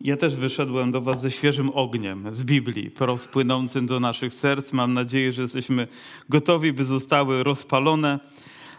[0.00, 4.72] Ja też wyszedłem do Was ze świeżym ogniem z Biblii, rozpłynącym do naszych serc.
[4.72, 5.88] Mam nadzieję, że jesteśmy
[6.28, 8.20] gotowi, by zostały rozpalone.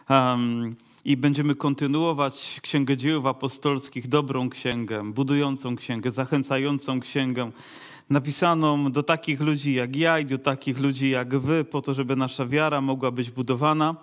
[0.10, 0.76] Um,
[1.06, 7.52] I będziemy kontynuować Księgę Dziejów Apostolskich, dobrą księgę, budującą księgę, zachęcającą księgę,
[8.10, 12.16] napisaną do takich ludzi jak ja i do takich ludzi jak Wy, po to, żeby
[12.16, 13.96] nasza wiara mogła być budowana.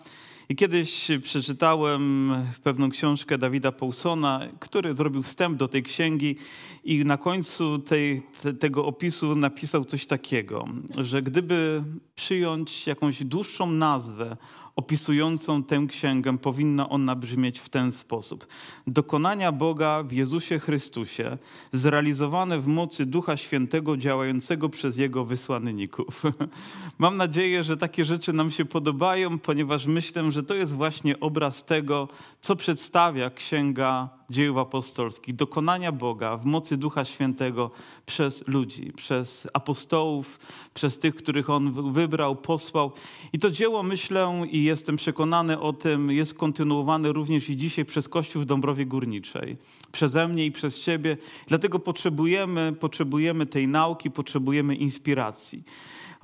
[0.49, 2.33] I kiedyś przeczytałem
[2.63, 6.37] pewną książkę Dawida Paulsona, który zrobił wstęp do tej księgi
[6.85, 13.71] i na końcu tej, te, tego opisu napisał coś takiego, że gdyby przyjąć jakąś dłuższą
[13.71, 14.37] nazwę
[14.77, 18.47] opisującą tę księgę, powinna ona brzmieć w ten sposób.
[18.87, 21.39] Dokonania Boga w Jezusie Chrystusie,
[21.73, 26.23] zrealizowane w mocy Ducha Świętego działającego przez Jego wysłanników.
[26.99, 31.65] Mam nadzieję, że takie rzeczy nam się podobają, ponieważ myślę, że to jest właśnie obraz
[31.65, 32.09] tego,
[32.41, 37.71] co przedstawia księga dziejów apostolskich, dokonania Boga w mocy Ducha Świętego
[38.07, 40.39] przez ludzi, przez apostołów,
[40.75, 42.93] przez tych, których On wybrał, posłał.
[43.33, 48.09] I to dzieło, myślę i jestem przekonany o tym, jest kontynuowane również i dzisiaj przez
[48.09, 49.57] Kościół w Dąbrowie Górniczej.
[49.93, 51.17] Przeze mnie i przez Ciebie.
[51.47, 55.65] Dlatego potrzebujemy, potrzebujemy tej nauki, potrzebujemy inspiracji.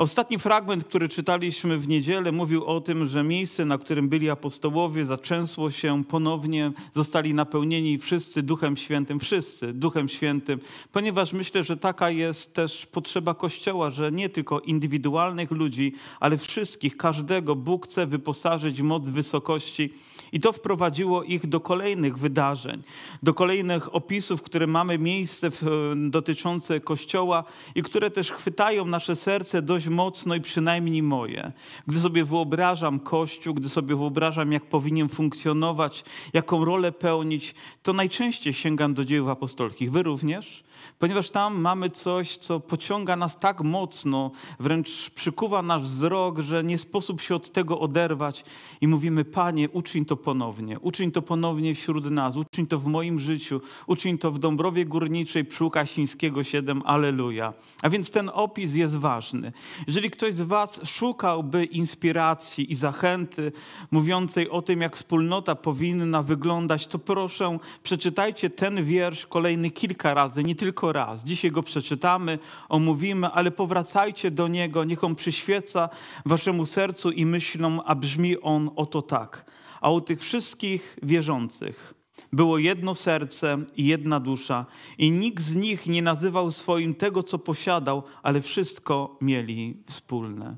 [0.01, 5.05] Ostatni fragment, który czytaliśmy w niedzielę, mówił o tym, że miejsce, na którym byli apostołowie,
[5.05, 10.61] zaczęsło się ponownie, zostali napełnieni wszyscy Duchem Świętym, wszyscy Duchem Świętym,
[10.93, 16.97] ponieważ myślę, że taka jest też potrzeba Kościoła, że nie tylko indywidualnych ludzi, ale wszystkich,
[16.97, 19.93] każdego Bóg chce wyposażyć w moc wysokości.
[20.33, 22.83] I to wprowadziło ich do kolejnych wydarzeń,
[23.23, 29.62] do kolejnych opisów, które mamy miejsce w, dotyczące Kościoła i które też chwytają nasze serce
[29.62, 31.53] dość mocno i przynajmniej moje.
[31.87, 38.55] Gdy sobie wyobrażam Kościół, gdy sobie wyobrażam, jak powinien funkcjonować, jaką rolę pełnić, to najczęściej
[38.55, 39.93] sięgam do dziejów apostolskich.
[39.93, 40.65] Wy również?
[40.98, 46.78] Ponieważ tam mamy coś, co pociąga nas tak mocno, wręcz przykuwa nasz wzrok, że nie
[46.78, 48.44] sposób się od tego oderwać
[48.81, 53.19] i mówimy: Panie, uczyń to ponownie, uczyń to ponownie wśród nas, uczyń to w moim
[53.19, 57.53] życiu, uczyń to w Dąbrowie Górniczej przy Łukasińskiego 7, Aleluja.
[57.82, 59.53] A więc ten opis jest ważny.
[59.87, 63.53] Jeżeli ktoś z Was szukałby inspiracji i zachęty
[63.91, 70.43] mówiącej o tym, jak wspólnota powinna wyglądać, to proszę, przeczytajcie ten wiersz kolejny kilka razy,
[70.43, 71.25] nie tylko raz.
[71.25, 72.38] Dzisiaj go przeczytamy,
[72.69, 75.88] omówimy, ale powracajcie do niego, niech on przyświeca
[76.26, 79.50] waszemu sercu i myślom, a brzmi on oto tak.
[79.81, 81.94] A u tych wszystkich wierzących
[82.32, 84.66] było jedno serce i jedna dusza,
[84.98, 90.56] i nikt z nich nie nazywał swoim tego, co posiadał, ale wszystko mieli wspólne.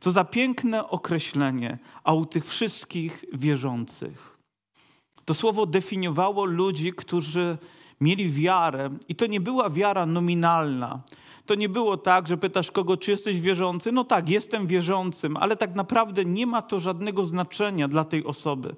[0.00, 4.38] Co za piękne określenie, a u tych wszystkich wierzących.
[5.24, 7.58] To słowo definiowało ludzi, którzy
[8.02, 11.02] mieli wiarę i to nie była wiara nominalna.
[11.46, 13.92] To nie było tak, że pytasz kogo, czy jesteś wierzący?
[13.92, 18.76] No tak, jestem wierzącym, ale tak naprawdę nie ma to żadnego znaczenia dla tej osoby.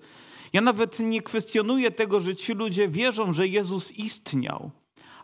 [0.52, 4.70] Ja nawet nie kwestionuję tego, że ci ludzie wierzą, że Jezus istniał.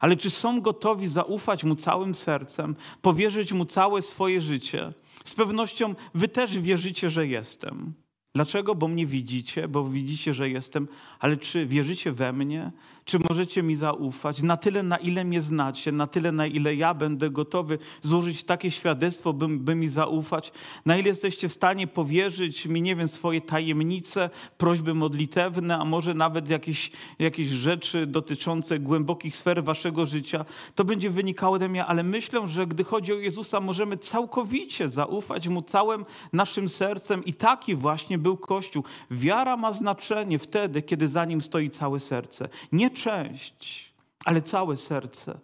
[0.00, 4.92] Ale czy są gotowi zaufać Mu całym sercem, powierzyć Mu całe swoje życie?
[5.24, 7.92] Z pewnością Wy też wierzycie, że jestem.
[8.34, 8.74] Dlaczego?
[8.74, 10.88] Bo mnie widzicie, bo widzicie, że jestem,
[11.18, 12.72] ale czy wierzycie we mnie?
[13.10, 14.42] Czy możecie mi zaufać?
[14.42, 18.70] Na tyle, na ile mnie znacie, na tyle, na ile ja będę gotowy złożyć takie
[18.70, 20.52] świadectwo, by, by mi zaufać?
[20.86, 26.14] Na ile jesteście w stanie powierzyć mi, nie wiem, swoje tajemnice, prośby modlitewne, a może
[26.14, 30.44] nawet jakieś, jakieś rzeczy dotyczące głębokich sfer waszego życia?
[30.74, 35.48] To będzie wynikało ode mnie, ale myślę, że gdy chodzi o Jezusa, możemy całkowicie zaufać
[35.48, 38.84] Mu całym naszym sercem i taki właśnie był Kościół.
[39.10, 42.48] Wiara ma znaczenie wtedy, kiedy za nim stoi całe serce.
[42.72, 43.92] Nie część,
[44.24, 45.38] ale całe serce.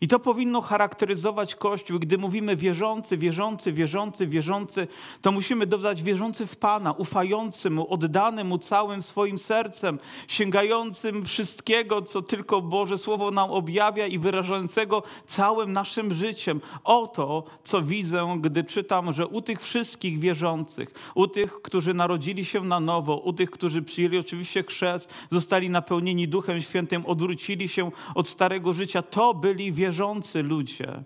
[0.00, 1.98] I to powinno charakteryzować Kościół.
[1.98, 4.88] Gdy mówimy wierzący, wierzący, wierzący, wierzący,
[5.22, 9.98] to musimy dodać wierzący w Pana, ufający Mu, oddany Mu całym swoim sercem,
[10.28, 16.60] sięgającym wszystkiego, co tylko Boże Słowo nam objawia i wyrażającego całym naszym życiem.
[16.84, 22.64] Oto, co widzę, gdy czytam, że u tych wszystkich wierzących, u tych, którzy narodzili się
[22.64, 28.28] na nowo, u tych, którzy przyjęli oczywiście chrzest, zostali napełnieni Duchem Świętym, odwrócili się od
[28.28, 31.04] starego życia, to byli wierzący wierzący ludzie.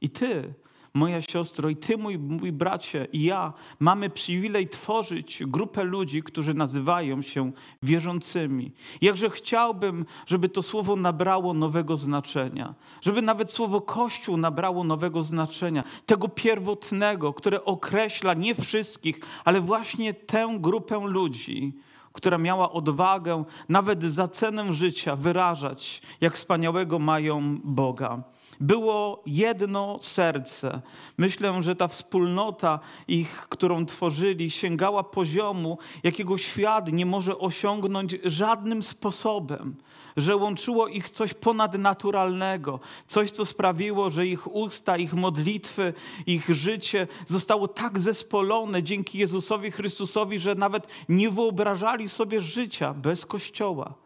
[0.00, 0.54] I ty,
[0.94, 6.54] moja siostro, i ty, mój, mój bracie, i ja mamy przywilej tworzyć grupę ludzi, którzy
[6.54, 7.52] nazywają się
[7.82, 8.72] wierzącymi.
[9.00, 15.84] Jakże chciałbym, żeby to słowo nabrało nowego znaczenia, żeby nawet słowo Kościół nabrało nowego znaczenia,
[16.06, 21.72] tego pierwotnego, które określa nie wszystkich, ale właśnie tę grupę ludzi,
[22.16, 28.22] która miała odwagę nawet za cenę życia wyrażać, jak wspaniałego mają Boga.
[28.60, 30.80] Było jedno serce.
[31.18, 38.82] Myślę, że ta wspólnota ich, którą tworzyli, sięgała poziomu, jakiego świat nie może osiągnąć żadnym
[38.82, 39.76] sposobem
[40.16, 45.92] że łączyło ich coś ponadnaturalnego, coś, co sprawiło, że ich usta, ich modlitwy,
[46.26, 53.26] ich życie zostało tak zespolone dzięki Jezusowi Chrystusowi, że nawet nie wyobrażali sobie życia bez
[53.26, 54.05] Kościoła.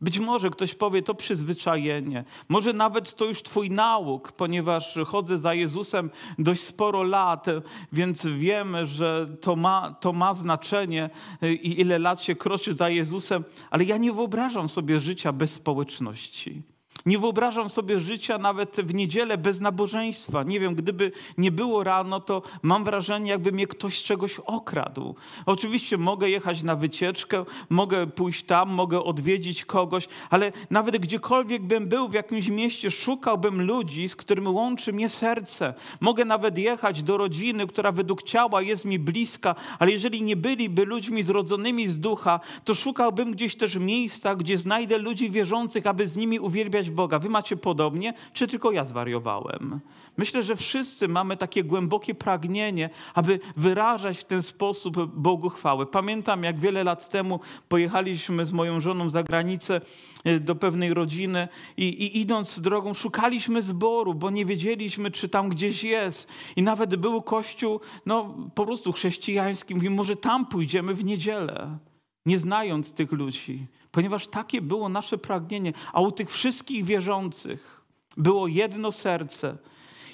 [0.00, 2.24] Być może ktoś powie, to przyzwyczajenie.
[2.48, 7.46] Może nawet to już Twój nauk, ponieważ chodzę za Jezusem dość sporo lat,
[7.92, 11.10] więc wiemy, że to ma, to ma znaczenie
[11.42, 16.62] i ile lat się kroczy za Jezusem, ale ja nie wyobrażam sobie życia bez społeczności.
[17.06, 20.42] Nie wyobrażam sobie życia nawet w niedzielę bez nabożeństwa.
[20.42, 25.14] Nie wiem, gdyby nie było rano, to mam wrażenie, jakby mnie ktoś z czegoś okradł.
[25.46, 31.88] Oczywiście mogę jechać na wycieczkę, mogę pójść tam, mogę odwiedzić kogoś, ale nawet gdziekolwiek bym
[31.88, 35.74] był w jakimś mieście, szukałbym ludzi, z którymi łączy mnie serce.
[36.00, 40.84] Mogę nawet jechać do rodziny, która według ciała jest mi bliska, ale jeżeli nie byliby
[40.84, 46.16] ludźmi zrodzonymi z ducha, to szukałbym gdzieś też miejsca, gdzie znajdę ludzi wierzących, aby z
[46.16, 47.18] nimi uwielbiać Boga.
[47.18, 49.80] Wy macie podobnie, czy tylko ja zwariowałem?
[50.16, 55.86] Myślę, że wszyscy mamy takie głębokie pragnienie, aby wyrażać w ten sposób Bogu chwałę.
[55.86, 59.80] Pamiętam, jak wiele lat temu pojechaliśmy z moją żoną za granicę
[60.24, 65.48] e, do pewnej rodziny i, i idąc drogą szukaliśmy zboru, bo nie wiedzieliśmy, czy tam
[65.48, 66.28] gdzieś jest.
[66.56, 69.74] I nawet był kościół, no po prostu chrześcijański.
[69.74, 71.78] Mówimy, może tam pójdziemy w niedzielę,
[72.26, 77.82] nie znając tych ludzi ponieważ takie było nasze pragnienie, a u tych wszystkich wierzących
[78.16, 79.56] było jedno serce.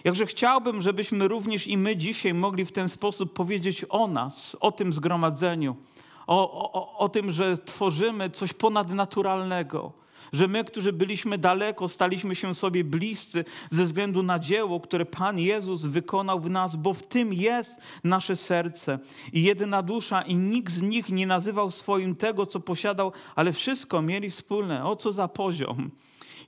[0.05, 4.73] Jakże chciałbym, żebyśmy również i my dzisiaj mogli w ten sposób powiedzieć o nas, o
[4.73, 5.77] tym zgromadzeniu,
[6.27, 9.93] o, o, o tym, że tworzymy coś ponadnaturalnego
[10.37, 15.39] że my, którzy byliśmy daleko, staliśmy się sobie bliscy ze względu na dzieło, które Pan
[15.39, 18.99] Jezus wykonał w nas, bo w tym jest nasze serce.
[19.33, 24.03] I jedna dusza, i nikt z nich nie nazywał swoim tego, co posiadał, ale wszystko
[24.03, 24.85] mieli wspólne.
[24.85, 25.91] O co za poziom.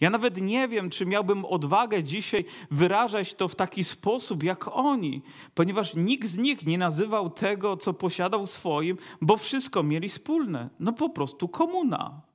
[0.00, 5.22] Ja nawet nie wiem, czy miałbym odwagę dzisiaj wyrażać to w taki sposób jak oni,
[5.54, 10.68] ponieważ nikt z nich nie nazywał tego, co posiadał swoim, bo wszystko mieli wspólne.
[10.80, 12.27] No po prostu komuna.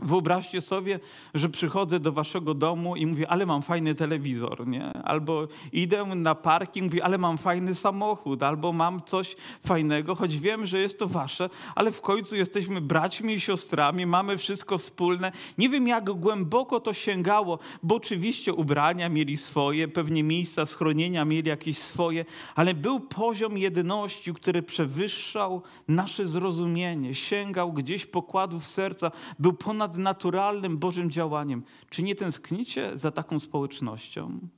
[0.00, 1.00] Wyobraźcie sobie,
[1.34, 4.92] że przychodzę do waszego domu i mówię, ale mam fajny telewizor, nie?
[4.92, 9.36] Albo idę na parking, mówię, ale mam fajny samochód, albo mam coś
[9.66, 14.38] fajnego, choć wiem, że jest to wasze, ale w końcu jesteśmy braćmi i siostrami, mamy
[14.38, 15.32] wszystko wspólne.
[15.58, 21.48] Nie wiem, jak głęboko to sięgało, bo oczywiście ubrania mieli swoje, pewnie miejsca schronienia mieli
[21.48, 22.24] jakieś swoje,
[22.54, 30.78] ale był poziom jedności, który przewyższał nasze zrozumienie, sięgał gdzieś pokładów serca, był ponad ponadnaturalnym
[30.78, 31.62] Bożym działaniem.
[31.90, 34.48] Czy nie tęsknicie za taką społecznością?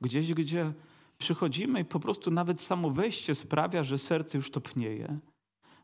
[0.00, 0.72] Gdzieś, gdzie
[1.18, 5.18] przychodzimy i po prostu nawet samo wejście sprawia, że serce już topnieje,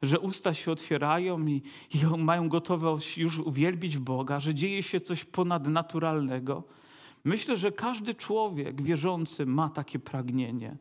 [0.02, 1.62] że usta się otwierają i,
[1.94, 6.64] i mają gotowość już uwielbić Boga, że dzieje się coś ponadnaturalnego.
[7.24, 10.76] Myślę, że każdy człowiek wierzący ma takie pragnienie.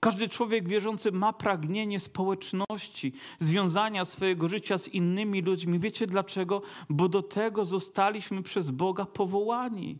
[0.00, 5.78] Każdy człowiek wierzący ma pragnienie społeczności, związania swojego życia z innymi ludźmi.
[5.78, 6.62] Wiecie dlaczego?
[6.88, 9.98] Bo do tego zostaliśmy przez Boga powołani.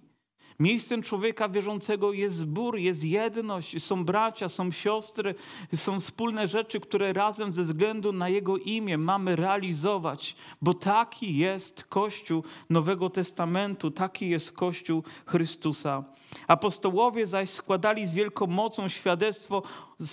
[0.60, 5.34] Miejscem człowieka wierzącego jest zbór, jest jedność, są bracia, są siostry,
[5.74, 11.84] są wspólne rzeczy, które razem ze względu na Jego imię mamy realizować, bo taki jest
[11.84, 16.04] Kościół Nowego Testamentu, taki jest Kościół Chrystusa.
[16.46, 19.62] Apostołowie zaś składali z wielką mocą świadectwo,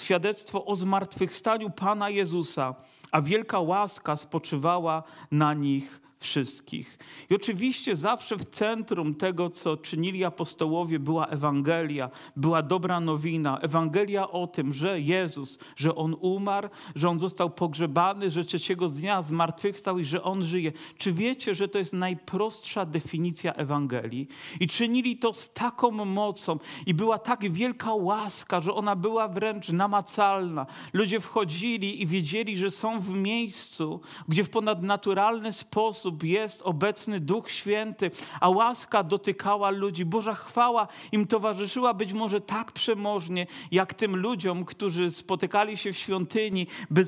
[0.01, 2.75] świadectwo o zmartwychwstaniu Pana Jezusa,
[3.11, 6.97] a wielka łaska spoczywała na nich wszystkich.
[7.29, 13.59] I oczywiście zawsze w centrum tego, co czynili apostołowie, była Ewangelia, była dobra nowina.
[13.59, 19.21] Ewangelia o tym, że Jezus, że On umarł, że On został pogrzebany, że trzeciego dnia
[19.21, 20.71] zmartwychwstał i że On żyje.
[20.97, 24.27] Czy wiecie, że to jest najprostsza definicja Ewangelii?
[24.59, 29.69] I czynili to z taką mocą i była tak wielka łaska, że ona była wręcz
[29.69, 30.65] namacalna.
[30.93, 37.19] Ludzie wchodzili i wiedzieli, że są w miejscu, gdzie w ponadnaturalny sposób sposób jest obecny
[37.19, 40.05] Duch Święty, a łaska dotykała ludzi.
[40.05, 45.97] Boża chwała im towarzyszyła być może tak przemożnie, jak tym ludziom, którzy spotykali się w
[45.97, 47.03] świątyni, by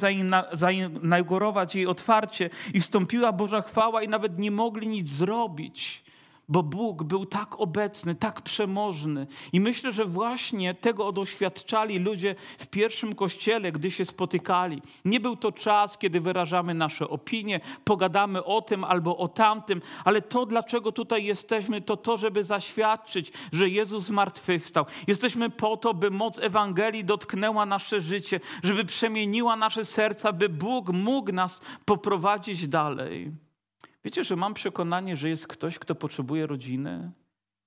[0.54, 6.04] zainaugurować jej otwarcie i wstąpiła Boża chwała i nawet nie mogli nic zrobić
[6.50, 9.28] bo Bóg był tak obecny, tak przemożny.
[9.54, 14.82] I myślę, że właśnie tego doświadczali ludzie w pierwszym kościele, gdy się spotykali.
[15.06, 20.22] Nie był to czas, kiedy wyrażamy nasze opinie, pogadamy o tym albo o tamtym, ale
[20.22, 24.86] to, dlaczego tutaj jesteśmy, to to, żeby zaświadczyć, że Jezus zmartwychwstał.
[25.08, 30.90] Jesteśmy po to, by moc Ewangelii dotknęła nasze życie, żeby przemieniła nasze serca, by Bóg
[30.90, 33.32] mógł nas poprowadzić dalej.
[34.04, 37.12] Wiecie, że mam przekonanie, że jest ktoś, kto potrzebuje rodziny,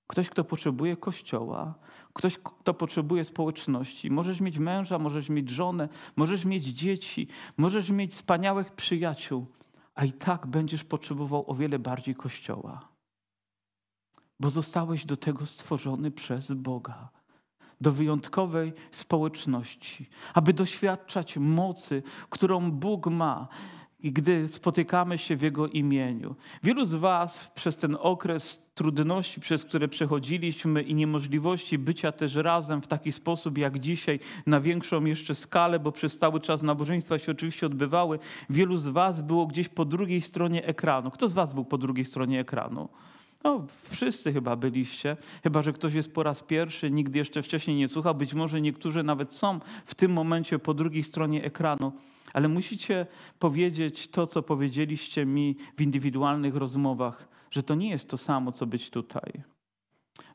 [0.06, 1.74] ktoś, kto potrzebuje kościoła,
[2.12, 4.10] ktoś, kto potrzebuje społeczności.
[4.10, 9.46] Możesz mieć męża, możesz mieć żonę, możesz mieć dzieci, możesz mieć wspaniałych przyjaciół,
[9.94, 12.88] a i tak będziesz potrzebował o wiele bardziej kościoła.
[14.40, 17.08] Bo zostałeś do tego stworzony przez Boga
[17.80, 23.48] do wyjątkowej społeczności, aby doświadczać mocy, którą Bóg ma
[24.02, 26.34] i gdy spotykamy się w Jego imieniu.
[26.62, 32.82] Wielu z Was przez ten okres trudności, przez które przechodziliśmy i niemożliwości bycia też razem
[32.82, 37.32] w taki sposób jak dzisiaj, na większą jeszcze skalę, bo przez cały czas nabożeństwa się
[37.32, 38.18] oczywiście odbywały,
[38.50, 41.10] wielu z Was było gdzieś po drugiej stronie ekranu.
[41.10, 42.88] Kto z Was był po drugiej stronie ekranu?
[43.44, 47.88] No, wszyscy chyba byliście, chyba że ktoś jest po raz pierwszy, nigdy jeszcze wcześniej nie
[47.88, 48.14] słuchał.
[48.14, 51.92] Być może niektórzy nawet są w tym momencie po drugiej stronie ekranu,
[52.32, 53.06] ale musicie
[53.38, 58.66] powiedzieć to, co powiedzieliście mi w indywidualnych rozmowach, że to nie jest to samo, co
[58.66, 59.42] być tutaj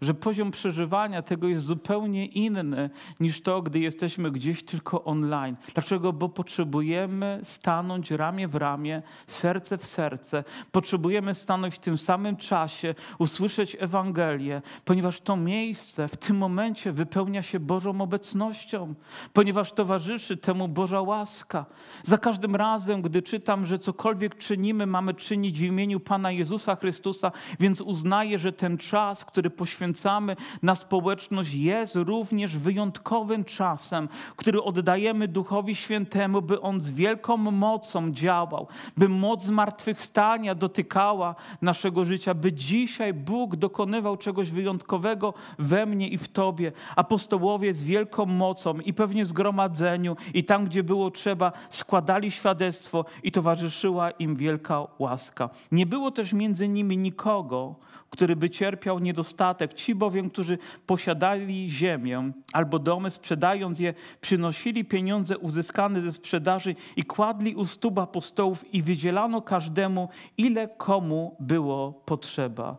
[0.02, 5.56] że poziom przeżywania tego jest zupełnie inny niż to, gdy jesteśmy gdzieś tylko online.
[5.74, 6.14] Dlaczego?
[6.14, 10.44] Bo potrzebujemy stanąć ramię w ramię, serce w serce.
[10.72, 17.42] Potrzebujemy stanąć w tym samym czasie, usłyszeć Ewangelię, ponieważ to miejsce w tym momencie wypełnia
[17.42, 18.94] się Bożą obecnością,
[19.34, 21.66] ponieważ towarzyszy temu Boża łaska.
[22.04, 27.32] Za każdym razem, gdy czytam, że cokolwiek czynimy, mamy czynić w imieniu Pana Jezusa Chrystusa,
[27.60, 34.64] więc uznaję, że ten czas, który poświęcamy, poświęcamy na społeczność, jest również wyjątkowym czasem, który
[34.64, 38.68] oddajemy Duchowi Świętemu, by On z wielką mocą działał,
[38.98, 46.18] by moc zmartwychwstania dotykała naszego życia, by dzisiaj Bóg dokonywał czegoś wyjątkowego we mnie i
[46.18, 46.72] w Tobie.
[46.96, 53.32] Apostołowie z wielką mocą i pewnie zgromadzeniu i tam, gdzie było trzeba, składali świadectwo i
[53.32, 55.50] towarzyszyła im wielka łaska.
[55.72, 57.76] Nie było też między nimi nikogo,
[58.10, 59.74] który by cierpiał niedostatek.
[59.74, 67.04] Ci bowiem, którzy posiadali ziemię albo domy, sprzedając je, przynosili pieniądze uzyskane ze sprzedaży i
[67.04, 72.78] kładli u stóp apostołów i wydzielano każdemu, ile komu było potrzeba.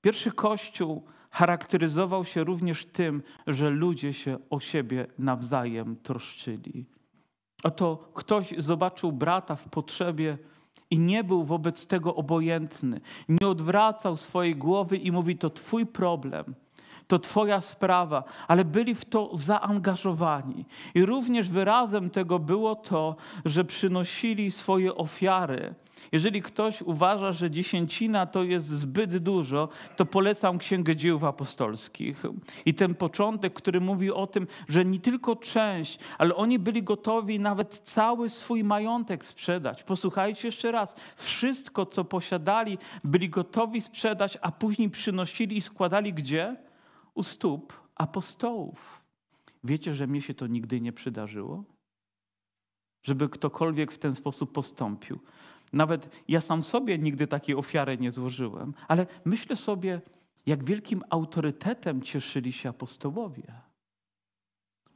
[0.00, 6.86] Pierwszy Kościół charakteryzował się również tym, że ludzie się o siebie nawzajem troszczyli.
[7.62, 10.38] Oto ktoś zobaczył brata w potrzebie,
[10.90, 13.00] i nie był wobec tego obojętny.
[13.28, 16.54] Nie odwracał swojej głowy i mówi: To Twój problem,
[17.10, 20.64] to Twoja sprawa, ale byli w to zaangażowani.
[20.94, 25.74] I również wyrazem tego było to, że przynosili swoje ofiary
[26.12, 32.22] jeżeli ktoś uważa, że dziesięcina to jest zbyt dużo, to polecam Księgę Dzieł Apostolskich.
[32.66, 37.40] I ten początek, który mówi o tym, że nie tylko część, ale oni byli gotowi
[37.40, 39.82] nawet cały swój majątek sprzedać.
[39.82, 40.96] Posłuchajcie jeszcze raz.
[41.16, 46.56] Wszystko, co posiadali, byli gotowi sprzedać, a później przynosili i składali gdzie?
[47.14, 49.04] U stóp apostołów.
[49.64, 51.64] Wiecie, że mnie się to nigdy nie przydarzyło?
[53.02, 55.18] Żeby ktokolwiek w ten sposób postąpił.
[55.72, 60.00] Nawet ja sam sobie nigdy takiej ofiary nie złożyłem, ale myślę sobie,
[60.46, 63.69] jak wielkim autorytetem cieszyli się apostołowie.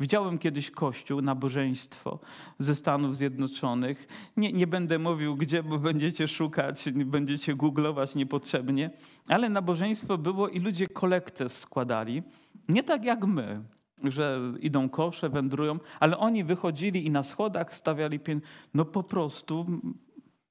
[0.01, 2.19] Widziałem kiedyś kościół, nabożeństwo
[2.59, 4.07] ze Stanów Zjednoczonych.
[4.37, 8.91] Nie, nie będę mówił gdzie, bo będziecie szukać, będziecie googlować niepotrzebnie,
[9.29, 12.23] ale nabożeństwo było i ludzie kolektę składali.
[12.69, 13.63] Nie tak jak my,
[14.05, 18.49] że idą kosze, wędrują, ale oni wychodzili i na schodach stawiali pieniądze.
[18.75, 19.67] No po prostu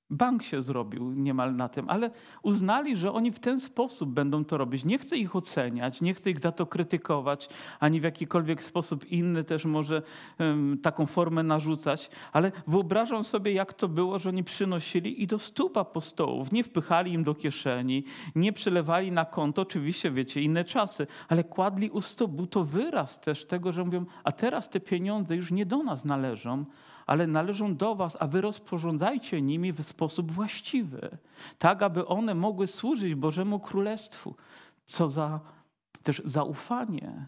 [0.09, 2.11] Bank się zrobił niemal na tym, ale
[2.43, 4.85] uznali, że oni w ten sposób będą to robić.
[4.85, 9.43] Nie chcę ich oceniać, nie chcę ich za to krytykować, ani w jakikolwiek sposób inny
[9.43, 10.01] też może
[10.39, 15.39] um, taką formę narzucać, ale wyobrażam sobie, jak to było, że oni przynosili i do
[15.39, 16.51] stóp apostołów.
[16.51, 18.03] Nie wpychali im do kieszeni,
[18.35, 22.31] nie przelewali na konto, oczywiście wiecie, inne czasy, ale kładli u stóp.
[22.31, 26.05] Był to wyraz też tego, że mówią, a teraz te pieniądze już nie do nas
[26.05, 26.65] należą,
[27.05, 31.17] ale należą do Was, a Wy rozporządzajcie nimi w sposób właściwy,
[31.57, 34.35] tak aby one mogły służyć Bożemu Królestwu.
[34.85, 35.39] Co za
[36.03, 37.25] też zaufanie.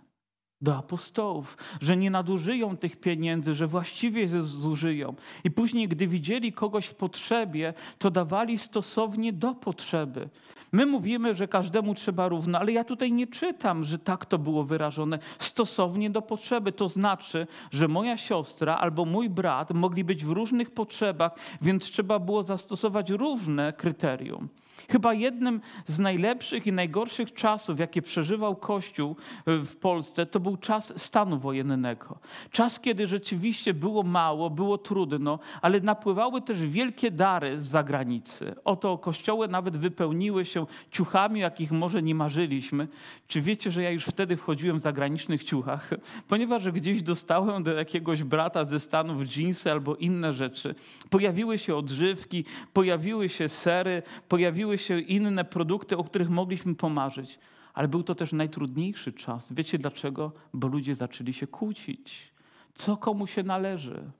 [0.62, 5.15] Do apostołów, że nie nadużyją tych pieniędzy, że właściwie je zużyją.
[5.43, 10.29] I później, gdy widzieli kogoś w potrzebie, to dawali stosownie do potrzeby.
[10.71, 14.63] My mówimy, że każdemu trzeba równo, ale ja tutaj nie czytam, że tak to było
[14.63, 15.19] wyrażone.
[15.39, 16.71] Stosownie do potrzeby.
[16.71, 21.31] To znaczy, że moja siostra albo mój brat mogli być w różnych potrzebach,
[21.62, 24.50] więc trzeba było zastosować różne kryterium.
[24.89, 29.15] Chyba jednym z najlepszych i najgorszych czasów, jakie przeżywał Kościół
[29.46, 32.17] e, w Polsce, to był czas stanu wojennego.
[32.51, 38.55] Czas, kiedy rzeczywiście było mało, było trudno, ale napływały też wielkie dary z zagranicy.
[38.63, 42.88] Oto kościoły nawet wypełniły się ciuchami, jakich może nie marzyliśmy.
[43.27, 45.89] Czy wiecie, że ja już wtedy wchodziłem w zagranicznych ciuchach?
[46.29, 50.75] Ponieważ gdzieś dostałem do jakiegoś brata ze Stanów dżinsy albo inne rzeczy.
[51.10, 57.39] Pojawiły się odżywki, pojawiły się sery, pojawiły się inne produkty, o których mogliśmy pomarzyć.
[57.74, 59.53] Ale był to też najtrudniejszy czas.
[59.53, 60.31] Wiecie dlaczego?
[60.53, 62.34] Bo ludzie zaczęli się kłócić.
[62.74, 64.12] Co komu się należy?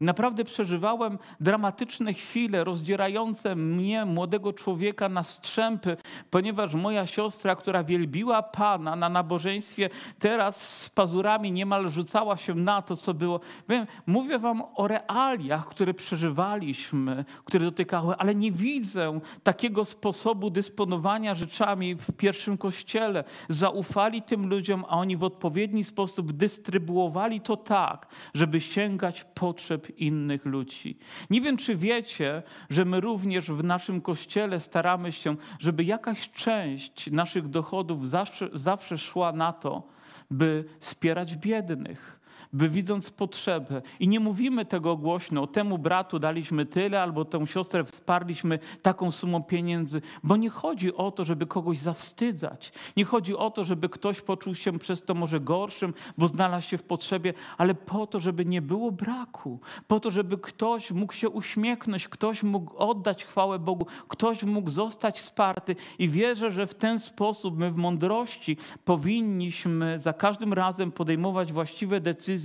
[0.00, 5.96] Naprawdę przeżywałem dramatyczne chwile rozdzierające mnie, młodego człowieka, na strzępy,
[6.30, 12.82] ponieważ moja siostra, która wielbiła Pana na nabożeństwie, teraz z pazurami niemal rzucała się na
[12.82, 13.40] to, co było.
[13.68, 21.34] Wiem, mówię wam o realiach, które przeżywaliśmy, które dotykały, ale nie widzę takiego sposobu dysponowania
[21.34, 23.24] rzeczami w pierwszym kościele.
[23.48, 30.44] Zaufali tym ludziom, a oni w odpowiedni sposób dystrybuowali to tak, żeby sięgać potrzeb innych
[30.44, 30.98] ludzi.
[31.30, 37.10] Nie wiem, czy wiecie, że my również w naszym kościele staramy się, żeby jakaś część
[37.10, 39.82] naszych dochodów zawsze, zawsze szła na to,
[40.30, 42.17] by wspierać biednych
[42.52, 43.82] by widząc potrzebę.
[44.00, 49.42] I nie mówimy tego głośno, temu bratu daliśmy tyle, albo tę siostrę wsparliśmy taką sumą
[49.42, 52.72] pieniędzy, bo nie chodzi o to, żeby kogoś zawstydzać.
[52.96, 56.78] Nie chodzi o to, żeby ktoś poczuł się przez to może gorszym, bo znalazł się
[56.78, 61.28] w potrzebie, ale po to, żeby nie było braku, po to, żeby ktoś mógł się
[61.28, 65.76] uśmiechnąć, ktoś mógł oddać chwałę Bogu, ktoś mógł zostać wsparty.
[65.98, 72.00] I wierzę, że w ten sposób my w mądrości powinniśmy za każdym razem podejmować właściwe
[72.00, 72.37] decyzje,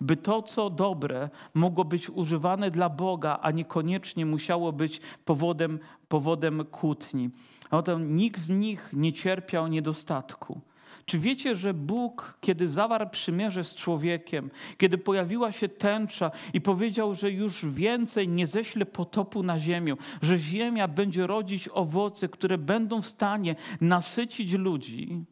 [0.00, 5.78] by to, co dobre, mogło być używane dla Boga, a niekoniecznie musiało być powodem,
[6.08, 7.30] powodem kłótni.
[7.70, 10.60] Oto nikt z nich nie cierpiał niedostatku.
[11.08, 17.14] Czy wiecie, że Bóg, kiedy zawarł przymierze z człowiekiem, kiedy pojawiła się tęcza i powiedział,
[17.14, 23.02] że już więcej nie ześle potopu na ziemię, że ziemia będzie rodzić owoce, które będą
[23.02, 25.24] w stanie nasycić ludzi,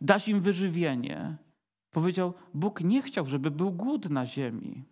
[0.00, 1.36] dać im wyżywienie,
[1.90, 4.84] Powiedział, Bóg nie chciał, żeby był głód na ziemi.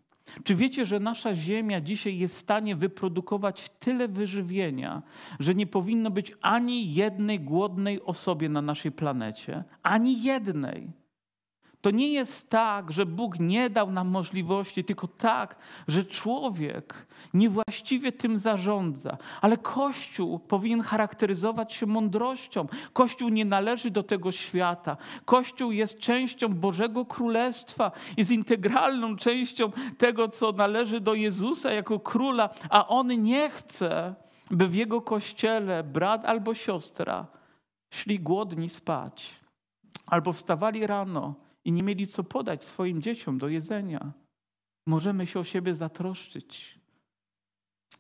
[0.44, 5.02] Czy wiecie, że nasza ziemia dzisiaj jest w stanie wyprodukować tyle wyżywienia,
[5.40, 9.64] że nie powinno być ani jednej głodnej osobie na naszej planecie?
[9.82, 10.90] Ani jednej.
[11.88, 15.56] To nie jest tak, że Bóg nie dał nam możliwości, tylko tak,
[15.88, 19.16] że człowiek niewłaściwie tym zarządza.
[19.40, 22.66] Ale Kościół powinien charakteryzować się mądrością.
[22.92, 24.96] Kościół nie należy do tego świata.
[25.24, 32.50] Kościół jest częścią Bożego Królestwa, jest integralną częścią tego, co należy do Jezusa jako króla,
[32.70, 34.14] a on nie chce,
[34.50, 37.26] by w jego kościele brat albo siostra
[37.90, 39.40] szli głodni spać,
[40.06, 44.12] albo wstawali rano i nie mieli co podać swoim dzieciom do jedzenia.
[44.86, 46.78] Możemy się o siebie zatroszczyć.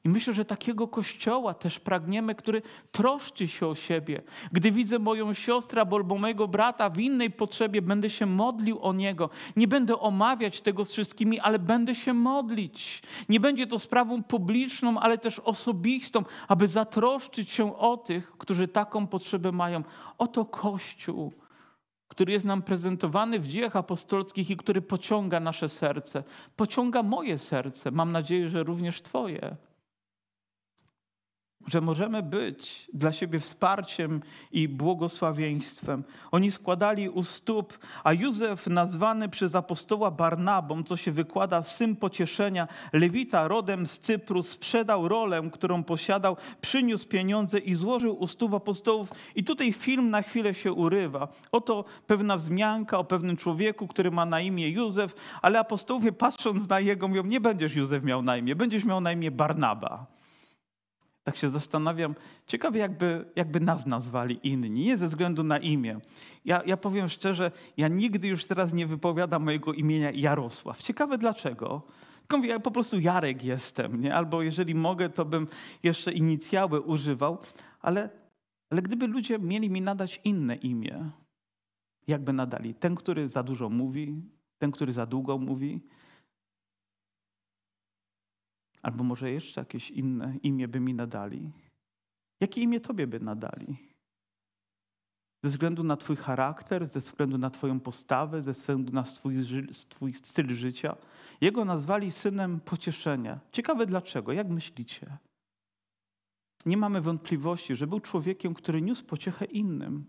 [0.04, 4.22] I myślę, że takiego kościoła też pragniemy, który troszczy się o siebie.
[4.52, 9.30] Gdy widzę moją siostrę albo mojego brata w innej potrzebie, będę się modlił o niego.
[9.56, 13.02] Nie będę omawiać tego z wszystkimi, ale będę się modlić.
[13.28, 19.06] Nie będzie to sprawą publiczną, ale też osobistą, aby zatroszczyć się o tych, którzy taką
[19.06, 19.82] potrzebę mają.
[20.18, 21.32] Oto Kościół
[22.18, 26.22] który jest nam prezentowany w dziejach apostolskich i który pociąga nasze serce.
[26.56, 27.90] Pociąga moje serce.
[27.90, 29.56] Mam nadzieję, że również Twoje
[31.70, 36.04] że możemy być dla siebie wsparciem i błogosławieństwem.
[36.30, 42.68] Oni składali u stóp, a Józef, nazwany przez apostoła Barnabą, co się wykłada syn pocieszenia,
[42.92, 49.12] lewita rodem z Cypru, sprzedał rolę, którą posiadał, przyniósł pieniądze i złożył u stóp apostołów.
[49.34, 51.28] I tutaj film na chwilę się urywa.
[51.52, 56.80] Oto pewna wzmianka o pewnym człowieku, który ma na imię Józef, ale apostołowie patrząc na
[56.80, 60.17] jego mówią, nie będziesz Józef miał na imię, będziesz miał na imię Barnaba
[61.28, 62.14] tak się zastanawiam,
[62.46, 66.00] ciekawie jakby, jakby nas nazwali inni, nie ze względu na imię.
[66.44, 70.82] Ja, ja powiem szczerze, ja nigdy już teraz nie wypowiadam mojego imienia Jarosław.
[70.82, 71.82] Ciekawe dlaczego.
[72.20, 74.14] Tylko mówię, ja po prostu Jarek jestem, nie?
[74.14, 75.46] albo jeżeli mogę, to bym
[75.82, 77.38] jeszcze inicjały używał,
[77.80, 78.10] ale,
[78.70, 81.10] ale gdyby ludzie mieli mi nadać inne imię,
[82.06, 82.74] Jakby nadali?
[82.74, 84.22] Ten, który za dużo mówi,
[84.58, 85.80] ten, który za długo mówi?
[88.82, 91.52] Albo może jeszcze jakieś inne imię by mi nadali?
[92.40, 93.76] Jakie imię Tobie by nadali?
[95.44, 99.02] Ze względu na Twój charakter, ze względu na Twoją postawę, ze względu na
[99.88, 100.96] twój styl życia.
[101.40, 103.40] Jego nazwali synem pocieszenia.
[103.52, 105.18] Ciekawe dlaczego, jak myślicie?
[106.66, 110.06] Nie mamy wątpliwości, że był człowiekiem, który niósł pociechę innym,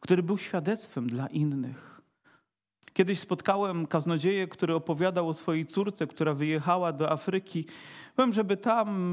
[0.00, 2.01] który był świadectwem dla innych.
[2.92, 7.66] Kiedyś spotkałem kaznodzieję, który opowiadał o swojej córce, która wyjechała do Afryki.
[8.16, 9.12] Powiem, żeby tam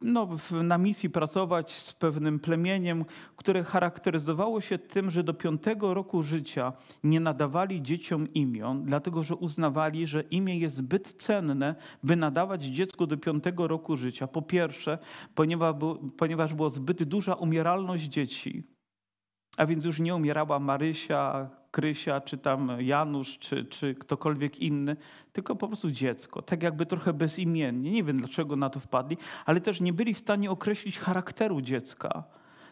[0.00, 0.28] no,
[0.62, 3.04] na misji pracować z pewnym plemieniem,
[3.36, 6.72] które charakteryzowało się tym, że do piątego roku życia
[7.04, 13.06] nie nadawali dzieciom imion, dlatego że uznawali, że imię jest zbyt cenne, by nadawać dziecku
[13.06, 14.26] do piątego roku życia.
[14.26, 14.98] Po pierwsze,
[15.34, 15.74] ponieważ,
[16.18, 18.62] ponieważ była zbyt duża umieralność dzieci.
[19.56, 24.96] A więc już nie umierała Marysia, Krysia, czy tam Janusz, czy, czy ktokolwiek inny,
[25.32, 26.42] tylko po prostu dziecko.
[26.42, 27.90] Tak jakby trochę bezimiennie.
[27.90, 32.24] Nie wiem, dlaczego na to wpadli, ale też nie byli w stanie określić charakteru dziecka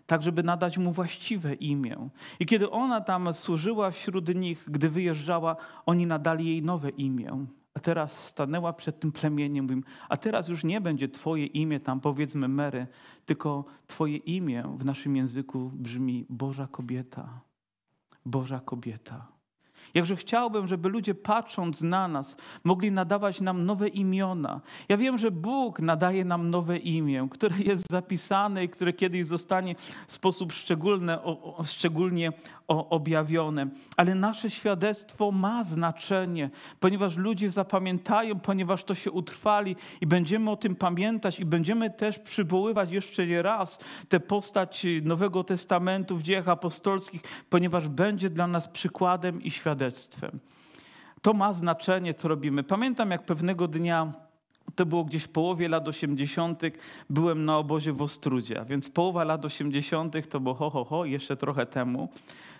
[0.06, 2.08] tak żeby nadać mu właściwe imię.
[2.40, 7.46] I kiedy ona tam służyła wśród nich, gdy wyjeżdżała, oni nadali jej nowe imię.
[7.74, 12.00] A teraz stanęła przed tym plemieniem, mówią, a teraz już nie będzie twoje imię tam
[12.00, 12.86] powiedzmy Mary,
[13.26, 17.40] tylko twoje imię w naszym języku brzmi Boża kobieta.
[18.26, 19.39] Boża kobieta.
[19.94, 24.60] Jakże chciałbym, żeby ludzie patrząc na nas, mogli nadawać nam nowe imiona.
[24.88, 29.74] Ja wiem, że Bóg nadaje nam nowe imię, które jest zapisane i które kiedyś zostanie
[30.06, 32.32] w sposób szczególny, o, o, szczególnie
[32.68, 33.66] objawione.
[33.96, 36.50] Ale nasze świadectwo ma znaczenie,
[36.80, 42.18] ponieważ ludzie zapamiętają, ponieważ to się utrwali i będziemy o tym pamiętać i będziemy też
[42.18, 48.68] przywoływać jeszcze nie raz tę postać Nowego Testamentu w dziejach apostolskich, ponieważ będzie dla nas
[48.68, 50.40] przykładem i świadectwem świadectwem.
[51.22, 52.62] To ma znaczenie, co robimy.
[52.62, 54.12] Pamiętam, jak pewnego dnia
[54.74, 56.62] to było gdzieś w połowie lat 80.
[57.10, 60.28] byłem na obozie w Ostrudzie, a więc połowa lat 80.
[60.28, 62.08] to było ho, ho, ho, jeszcze trochę temu.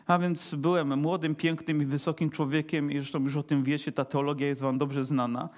[0.07, 4.05] A więc byłem młodym, pięknym i wysokim człowiekiem i zresztą już o tym wiecie, ta
[4.05, 5.49] teologia jest wam dobrze znana.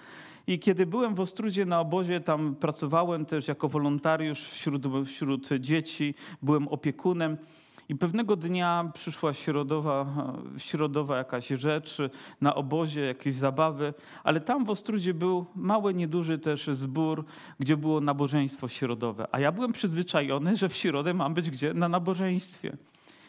[0.46, 6.14] I kiedy byłem w Ostrudzie na obozie, tam pracowałem też jako wolontariusz wśród, wśród dzieci,
[6.42, 7.36] byłem opiekunem.
[7.92, 10.06] I pewnego dnia przyszła środowa,
[10.58, 11.98] środowa jakaś rzecz
[12.40, 17.24] na obozie, jakieś zabawy, ale tam w Ostrudzie był mały, nieduży też zbór,
[17.58, 19.26] gdzie było nabożeństwo środowe.
[19.32, 21.74] A ja byłem przyzwyczajony, że w środę mam być gdzie?
[21.74, 22.76] Na nabożeństwie.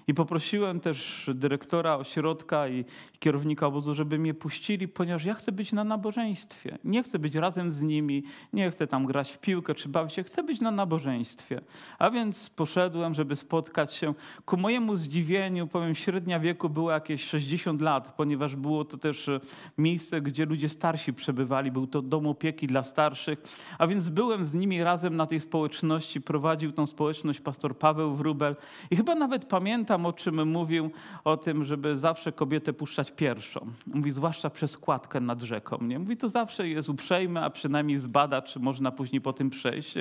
[0.07, 2.85] I poprosiłem też dyrektora ośrodka i
[3.19, 6.77] kierownika obozu, żeby mnie puścili, ponieważ ja chcę być na nabożeństwie.
[6.83, 10.23] Nie chcę być razem z nimi, nie chcę tam grać w piłkę czy bawić się,
[10.23, 11.61] chcę być na nabożeństwie.
[11.99, 14.13] A więc poszedłem, żeby spotkać się.
[14.45, 19.29] Ku mojemu zdziwieniu, powiem, średnia wieku było jakieś 60 lat, ponieważ było to też
[19.77, 21.71] miejsce, gdzie ludzie starsi przebywali.
[21.71, 23.43] Był to dom opieki dla starszych.
[23.79, 28.55] A więc byłem z nimi razem na tej społeczności, prowadził tą społeczność pastor Paweł Wrubel.
[28.91, 30.91] I chyba nawet pamiętam, pamiętam, o czym mówił,
[31.23, 33.67] o tym, żeby zawsze kobietę puszczać pierwszą.
[33.87, 35.77] Mówi, zwłaszcza przez kładkę nad rzeką.
[35.81, 35.99] Nie?
[35.99, 39.95] Mówi, to zawsze jest uprzejme, a przynajmniej zbada, czy można później po tym przejść.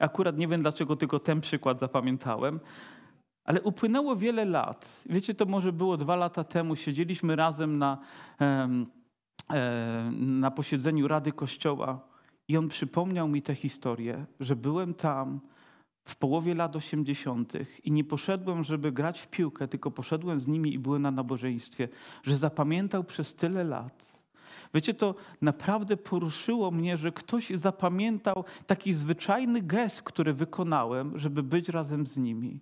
[0.00, 2.60] Akurat nie wiem, dlaczego tylko ten przykład zapamiętałem.
[3.44, 4.86] Ale upłynęło wiele lat.
[5.06, 6.76] Wiecie, to może było dwa lata temu.
[6.76, 7.98] Siedzieliśmy razem na,
[10.12, 12.00] na posiedzeniu Rady Kościoła
[12.48, 15.40] i on przypomniał mi tę historię, że byłem tam,
[16.06, 17.52] w połowie lat 80.
[17.84, 21.88] i nie poszedłem, żeby grać w piłkę, tylko poszedłem z nimi i byłem na nabożeństwie,
[22.22, 24.16] że zapamiętał przez tyle lat.
[24.74, 31.68] Wiecie, to naprawdę poruszyło mnie, że ktoś zapamiętał taki zwyczajny gest, który wykonałem, żeby być
[31.68, 32.60] razem z nimi.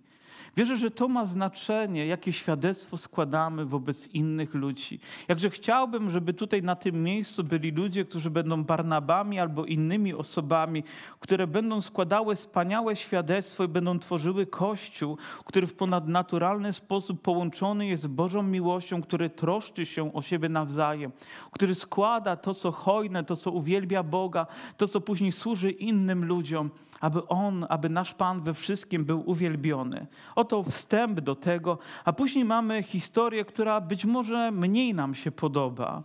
[0.57, 4.99] Wierzę, że to ma znaczenie, jakie świadectwo składamy wobec innych ludzi.
[5.27, 10.83] Jakże chciałbym, żeby tutaj na tym miejscu byli ludzie, którzy będą Barnabami albo innymi osobami,
[11.19, 18.03] które będą składały wspaniałe świadectwo i będą tworzyły Kościół, który w ponadnaturalny sposób połączony jest
[18.03, 21.11] z Bożą miłością, który troszczy się o siebie nawzajem,
[21.51, 26.69] który składa to, co hojne, to, co uwielbia Boga, to, co później służy innym ludziom,
[27.01, 30.07] aby On, aby nasz Pan we wszystkim był uwielbiony.
[30.45, 36.03] Oto wstęp do tego, a później mamy historię, która być może mniej nam się podoba.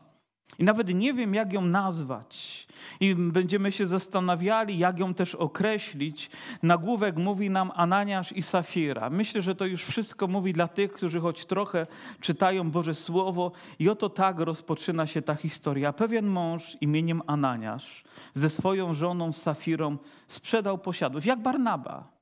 [0.59, 2.67] I nawet nie wiem, jak ją nazwać.
[3.01, 6.31] I będziemy się zastanawiali, jak ją też określić.
[6.63, 9.11] Nagłówek mówi nam Ananiasz i Safira.
[9.11, 11.87] Myślę, że to już wszystko mówi dla tych, którzy choć trochę
[12.21, 13.53] czytają Boże Słowo.
[13.79, 15.93] I oto tak rozpoczyna się ta historia.
[15.93, 19.97] Pewien mąż imieniem Ananiasz ze swoją żoną Safirą
[20.29, 22.20] sprzedał posiadłość, jak Barnaba.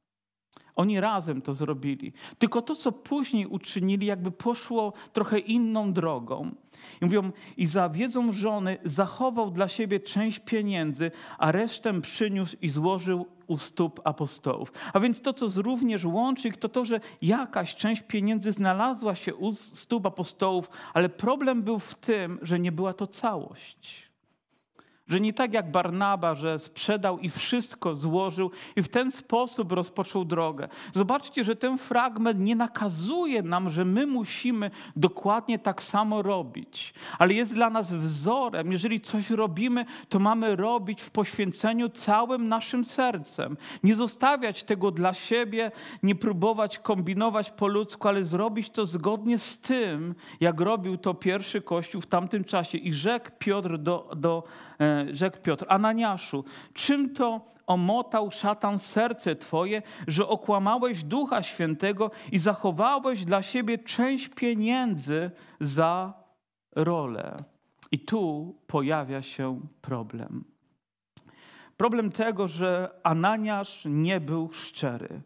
[0.79, 2.13] Oni razem to zrobili.
[2.39, 6.51] Tylko to, co później uczynili, jakby poszło trochę inną drogą.
[7.01, 12.69] I mówią, i za wiedzą żony zachował dla siebie część pieniędzy, a resztę przyniósł i
[12.69, 14.73] złożył u stóp apostołów.
[14.93, 19.35] A więc to, co również łączy ich, to to, że jakaś część pieniędzy znalazła się
[19.35, 24.08] u stóp apostołów, ale problem był w tym, że nie była to całość.
[25.09, 30.25] Że nie tak jak Barnaba, że sprzedał i wszystko złożył i w ten sposób rozpoczął
[30.25, 30.69] drogę.
[30.95, 37.35] Zobaczcie, że ten fragment nie nakazuje nam, że my musimy dokładnie tak samo robić, ale
[37.35, 38.73] jest dla nas wzorem.
[38.73, 43.57] Jeżeli coś robimy, to mamy robić w poświęceniu całym naszym sercem.
[43.83, 45.71] Nie zostawiać tego dla siebie,
[46.03, 51.61] nie próbować kombinować po ludzku, ale zrobić to zgodnie z tym, jak robił to pierwszy
[51.61, 52.79] Kościół w tamtym czasie.
[52.79, 54.43] I rzekł Piotr do, do
[55.13, 63.25] rzekł Piotr, Ananiaszu, czym to omotał szatan serce twoje, że okłamałeś Ducha Świętego i zachowałeś
[63.25, 66.13] dla siebie część pieniędzy za
[66.77, 67.45] rolę?
[67.93, 70.45] I tu pojawia się problem.
[71.77, 75.21] Problem tego, że Ananiasz nie był szczery.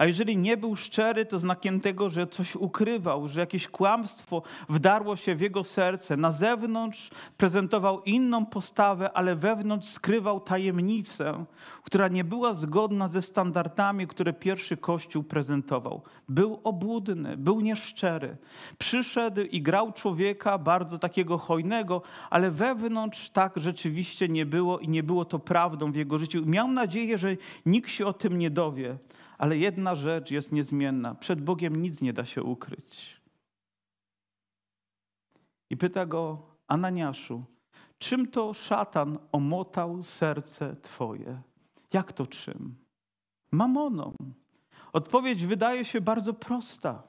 [0.00, 5.16] A jeżeli nie był szczery, to znakiem tego, że coś ukrywał, że jakieś kłamstwo wdarło
[5.16, 6.16] się w jego serce.
[6.16, 11.44] Na zewnątrz prezentował inną postawę, ale wewnątrz skrywał tajemnicę,
[11.82, 16.02] która nie była zgodna ze standardami, które pierwszy Kościół prezentował.
[16.28, 18.36] Był obłudny, był nieszczery.
[18.78, 25.02] Przyszedł i grał człowieka bardzo takiego hojnego, ale wewnątrz tak rzeczywiście nie było i nie
[25.02, 26.42] było to prawdą w jego życiu.
[26.46, 27.36] Miał nadzieję, że
[27.66, 28.96] nikt się o tym nie dowie.
[29.40, 31.14] Ale jedna rzecz jest niezmienna.
[31.14, 33.20] Przed Bogiem nic nie da się ukryć.
[35.70, 37.44] I pyta go Ananiaszu,
[37.98, 41.42] czym to szatan omotał serce twoje?
[41.92, 42.74] Jak to czym?
[43.50, 44.14] Mamoną.
[44.92, 47.02] Odpowiedź wydaje się bardzo prosta.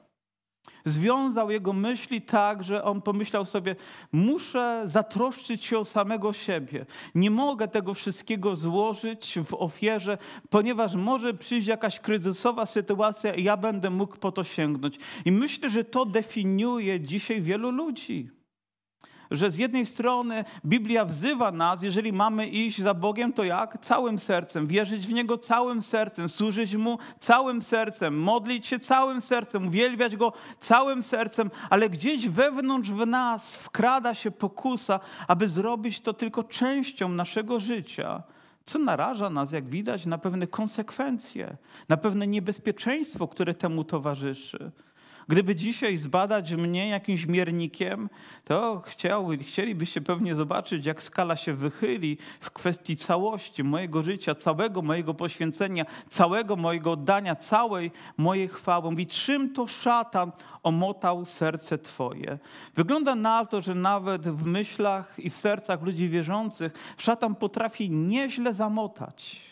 [0.84, 3.76] Związał jego myśli tak, że on pomyślał sobie:
[4.12, 6.86] Muszę zatroszczyć się o samego siebie.
[7.14, 10.18] Nie mogę tego wszystkiego złożyć w ofierze,
[10.50, 14.98] ponieważ może przyjść jakaś kryzysowa sytuacja i ja będę mógł po to sięgnąć.
[15.24, 18.30] I myślę, że to definiuje dzisiaj wielu ludzi
[19.36, 23.78] że z jednej strony Biblia wzywa nas, jeżeli mamy iść za Bogiem, to jak?
[23.80, 29.66] Całym sercem, wierzyć w Niego całym sercem, służyć Mu całym sercem, modlić się całym sercem,
[29.66, 36.14] uwielbiać Go całym sercem, ale gdzieś wewnątrz w nas wkrada się pokusa, aby zrobić to
[36.14, 38.22] tylko częścią naszego życia
[38.64, 41.56] co naraża nas, jak widać, na pewne konsekwencje,
[41.88, 44.70] na pewne niebezpieczeństwo, które temu towarzyszy.
[45.28, 48.08] Gdyby dzisiaj zbadać mnie jakimś miernikiem,
[48.44, 54.82] to chciał, chcielibyście pewnie zobaczyć, jak skala się wychyli w kwestii całości mojego życia, całego
[54.82, 58.90] mojego poświęcenia, całego mojego oddania, całej mojej chwały.
[58.90, 60.32] Mówi, czym to szatan
[60.62, 62.38] omotał serce Twoje?
[62.74, 68.52] Wygląda na to, że nawet w myślach i w sercach ludzi wierzących szatan potrafi nieźle
[68.52, 69.51] zamotać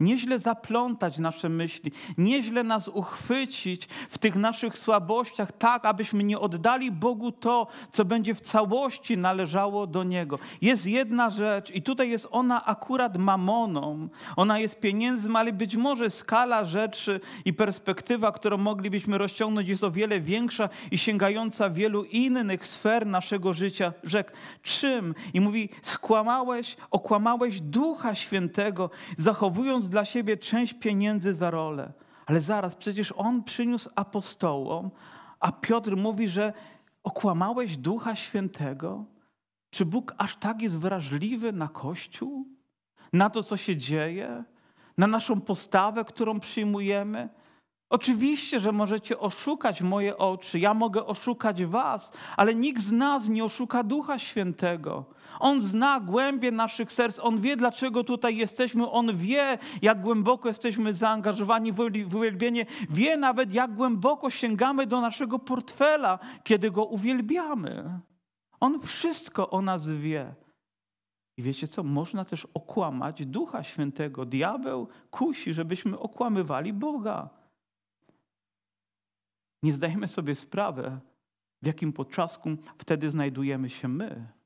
[0.00, 6.90] nieźle zaplątać nasze myśli, nieźle nas uchwycić w tych naszych słabościach, tak abyśmy nie oddali
[6.90, 10.38] Bogu to, co będzie w całości należało do Niego.
[10.62, 16.10] Jest jedna rzecz i tutaj jest ona akurat mamoną, ona jest pieniędzmi, ale być może
[16.10, 22.66] skala rzeczy i perspektywa, którą moglibyśmy rozciągnąć jest o wiele większa i sięgająca wielu innych
[22.66, 23.92] sfer naszego życia.
[24.04, 24.30] Rzekł,
[24.62, 25.14] czym?
[25.34, 31.92] I mówi, skłamałeś, okłamałeś Ducha Świętego, zachowując dla siebie część pieniędzy za rolę.
[32.26, 34.90] Ale zaraz, przecież on przyniósł apostołom,
[35.40, 36.52] a Piotr mówi, że
[37.02, 39.04] okłamałeś Ducha Świętego?
[39.70, 42.46] Czy Bóg aż tak jest wrażliwy na Kościół?
[43.12, 44.44] Na to, co się dzieje?
[44.98, 47.28] Na naszą postawę, którą przyjmujemy?
[47.90, 53.44] Oczywiście, że możecie oszukać moje oczy, ja mogę oszukać was, ale nikt z nas nie
[53.44, 55.04] oszuka Ducha Świętego.
[55.40, 60.92] On zna głębie naszych serc, on wie, dlaczego tutaj jesteśmy, on wie, jak głęboko jesteśmy
[60.92, 61.80] zaangażowani w
[62.14, 68.00] uwielbienie, wie nawet, jak głęboko sięgamy do naszego portfela, kiedy go uwielbiamy.
[68.60, 70.34] On wszystko o nas wie.
[71.36, 71.82] I wiecie co?
[71.82, 74.24] Można też okłamać Ducha Świętego.
[74.24, 77.28] Diabeł kusi, żebyśmy okłamywali Boga.
[79.62, 80.98] Nie zdajemy sobie sprawy,
[81.62, 82.48] w jakim potrzasku
[82.78, 84.37] wtedy znajdujemy się my.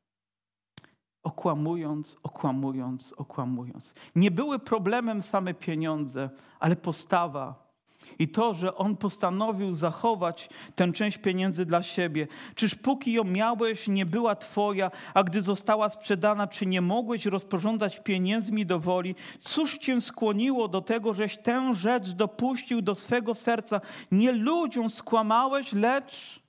[1.23, 3.95] Okłamując, okłamując, okłamując.
[4.17, 6.31] Nie były problemem same pieniądze,
[6.61, 7.73] ale postawa.
[8.19, 12.29] I to, że on postanowił zachować tę część pieniędzy dla siebie.
[12.55, 18.01] Czyż póki ją miałeś, nie była twoja, a gdy została sprzedana, czy nie mogłeś rozporządzać
[18.01, 19.15] pieniędzmi do woli?
[19.41, 23.81] Cóż cię skłoniło do tego, żeś tę rzecz dopuścił do swego serca?
[24.13, 26.43] Nie ludziom skłamałeś, lecz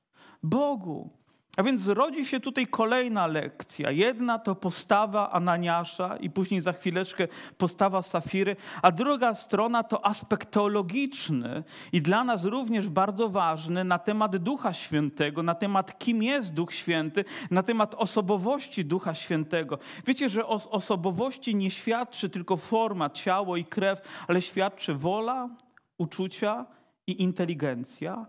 [0.43, 1.22] Bogu.
[1.57, 3.91] A więc rodzi się tutaj kolejna lekcja.
[3.91, 10.51] Jedna to postawa Ananiasza i później za chwileczkę postawa Safiry, a druga strona to aspekt
[10.51, 16.53] teologiczny i dla nas również bardzo ważny na temat Ducha Świętego, na temat kim jest
[16.53, 19.79] Duch Święty, na temat osobowości Ducha Świętego.
[20.05, 25.49] Wiecie, że o osobowości nie świadczy tylko forma, ciało i krew, ale świadczy wola,
[25.97, 26.65] uczucia
[27.07, 28.25] i inteligencja.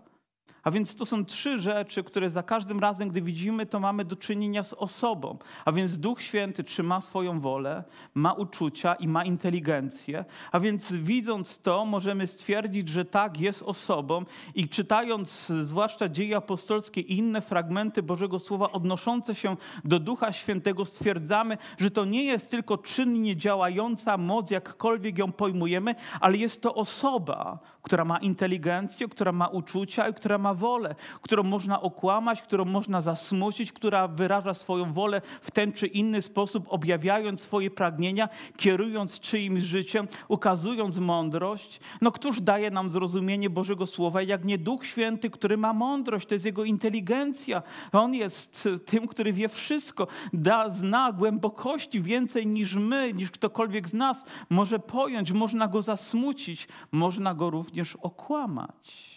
[0.65, 4.15] A więc to są trzy rzeczy, które za każdym razem, gdy widzimy, to mamy do
[4.15, 5.37] czynienia z osobą.
[5.65, 7.83] A więc Duch Święty trzyma swoją wolę,
[8.15, 10.25] ma uczucia i ma inteligencję.
[10.51, 14.25] A więc widząc to, możemy stwierdzić, że tak, jest osobą
[14.55, 20.85] i czytając zwłaszcza dzieje apostolskie i inne fragmenty Bożego Słowa odnoszące się do Ducha Świętego,
[20.85, 26.75] stwierdzamy, że to nie jest tylko czynnie działająca moc, jakkolwiek ją pojmujemy, ale jest to
[26.75, 32.65] osoba, która ma inteligencję, która ma uczucia i która ma wolę, którą można okłamać, którą
[32.65, 39.19] można zasmucić, która wyraża swoją wolę w ten czy inny sposób, objawiając swoje pragnienia, kierując
[39.19, 41.79] czyimś życiem, ukazując mądrość.
[42.01, 46.35] No któż daje nam zrozumienie Bożego Słowa, jak nie Duch Święty, który ma mądrość, to
[46.35, 47.63] jest Jego inteligencja.
[47.91, 53.93] On jest tym, który wie wszystko, da, zna głębokości więcej niż my, niż ktokolwiek z
[53.93, 59.15] nas może pojąć, można Go zasmucić, można Go również okłamać.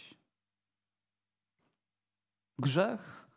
[2.58, 3.28] Grzech,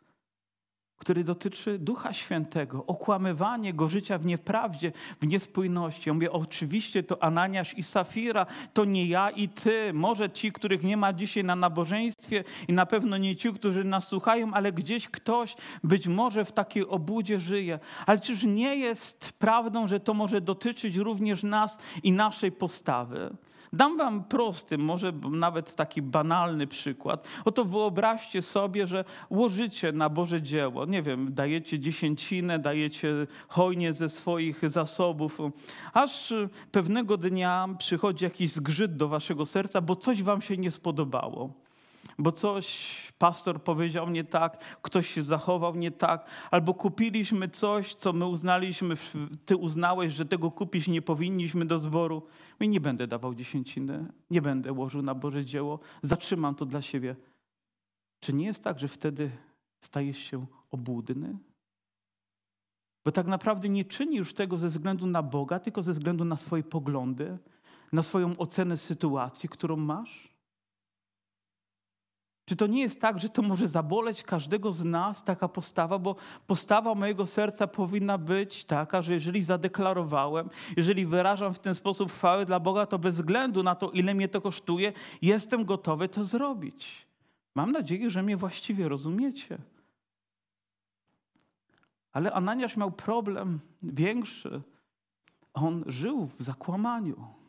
[1.02, 6.08] który dotyczy Ducha Świętego, okłamywanie go życia w nieprawdzie, w niespójności.
[6.08, 9.92] Ja mówię, oczywiście to Ananiasz i Safira, to nie ja i ty.
[9.92, 14.08] Może ci, których nie ma dzisiaj na nabożeństwie i na pewno nie ci, którzy nas
[14.08, 17.78] słuchają, ale gdzieś ktoś być może w takiej obudzie żyje.
[18.06, 23.36] Ale czyż nie jest prawdą, że to może dotyczyć również nas i naszej postawy?
[23.74, 27.26] Dam wam prosty, może nawet taki banalny przykład.
[27.44, 30.86] Oto wyobraźcie sobie, że łożycie na Boże dzieło.
[30.86, 35.38] Nie wiem, dajecie dziesięcinę, dajecie hojnie ze swoich zasobów,
[35.92, 36.34] aż
[36.72, 41.52] pewnego dnia przychodzi jakiś zgrzyt do waszego serca, bo coś wam się nie spodobało
[42.18, 48.12] bo coś pastor powiedział nie tak, ktoś się zachował nie tak, albo kupiliśmy coś, co
[48.12, 48.94] my uznaliśmy,
[49.46, 52.22] ty uznałeś, że tego kupić nie powinniśmy do zboru.
[52.60, 57.16] I nie będę dawał dziesięciny, nie będę łożył na Boże dzieło, zatrzymam to dla siebie.
[58.20, 59.30] Czy nie jest tak, że wtedy
[59.80, 61.38] stajesz się obłudny?
[63.04, 66.36] Bo tak naprawdę nie czyni już tego ze względu na Boga, tylko ze względu na
[66.36, 67.38] swoje poglądy,
[67.92, 70.31] na swoją ocenę sytuacji, którą masz.
[72.44, 76.16] Czy to nie jest tak, że to może zaboleć każdego z nas, taka postawa, bo
[76.46, 82.46] postawa mojego serca powinna być taka, że jeżeli zadeklarowałem, jeżeli wyrażam w ten sposób chwałę
[82.46, 87.06] dla Boga, to bez względu na to, ile mnie to kosztuje, jestem gotowy to zrobić.
[87.54, 89.58] Mam nadzieję, że mnie właściwie rozumiecie.
[92.12, 94.62] Ale Ananiasz miał problem większy.
[95.54, 97.41] On żył w zakłamaniu.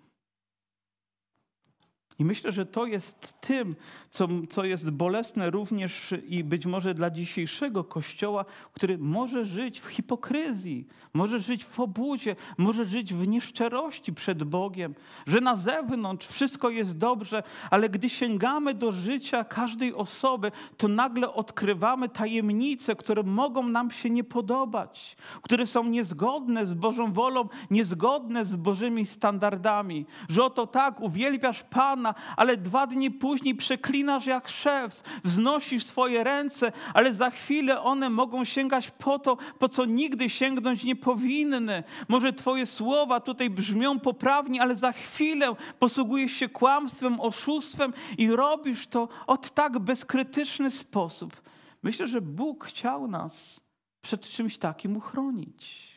[2.20, 3.76] I myślę, że to jest tym,
[4.10, 9.88] co, co jest bolesne również i być może dla dzisiejszego Kościoła, który może żyć w
[9.88, 14.96] hipokryzji, może żyć w obudzie, może żyć w nieszczerości przed Bogiem,
[15.28, 21.34] że na zewnątrz wszystko jest dobrze, ale gdy sięgamy do życia każdej osoby, to nagle
[21.34, 28.46] odkrywamy tajemnice, które mogą nam się nie podobać, które są niezgodne z Bożą wolą, niezgodne
[28.46, 30.06] z Bożymi standardami.
[30.30, 36.72] Że oto tak uwielbiasz Pana, ale dwa dni później przeklinasz jak szewc, wznosisz swoje ręce,
[36.94, 41.84] ale za chwilę one mogą sięgać po to, po co nigdy sięgnąć nie powinny.
[42.08, 48.88] Może Twoje słowa tutaj brzmią poprawnie, ale za chwilę posługujesz się kłamstwem, oszustwem i robisz
[48.88, 51.42] to od tak bezkrytyczny sposób.
[51.84, 53.60] Myślę, że Bóg chciał nas
[54.02, 55.93] przed czymś takim uchronić.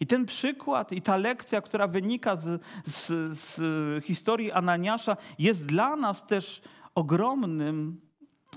[0.00, 3.06] I ten przykład i ta lekcja, która wynika z, z,
[3.38, 6.62] z historii Ananiasza, jest dla nas też
[6.94, 8.00] ogromnym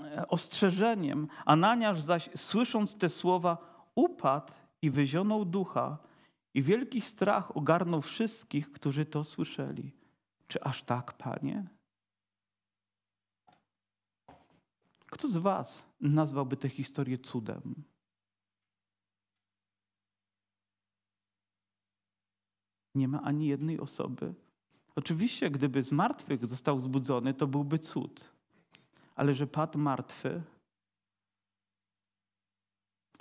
[0.00, 1.28] e, ostrzeżeniem.
[1.44, 3.58] Ananiasz zaś, słysząc te słowa,
[3.94, 4.52] upadł
[4.82, 5.98] i wyzionął ducha,
[6.54, 9.92] i wielki strach ogarnął wszystkich, którzy to słyszeli.
[10.48, 11.66] Czy aż tak, panie?
[15.06, 17.84] Kto z Was nazwałby tę historię cudem?
[22.94, 24.34] Nie ma ani jednej osoby.
[24.96, 28.24] Oczywiście, gdyby z martwych został zbudzony, to byłby cud.
[29.14, 30.42] Ale że padł martwy,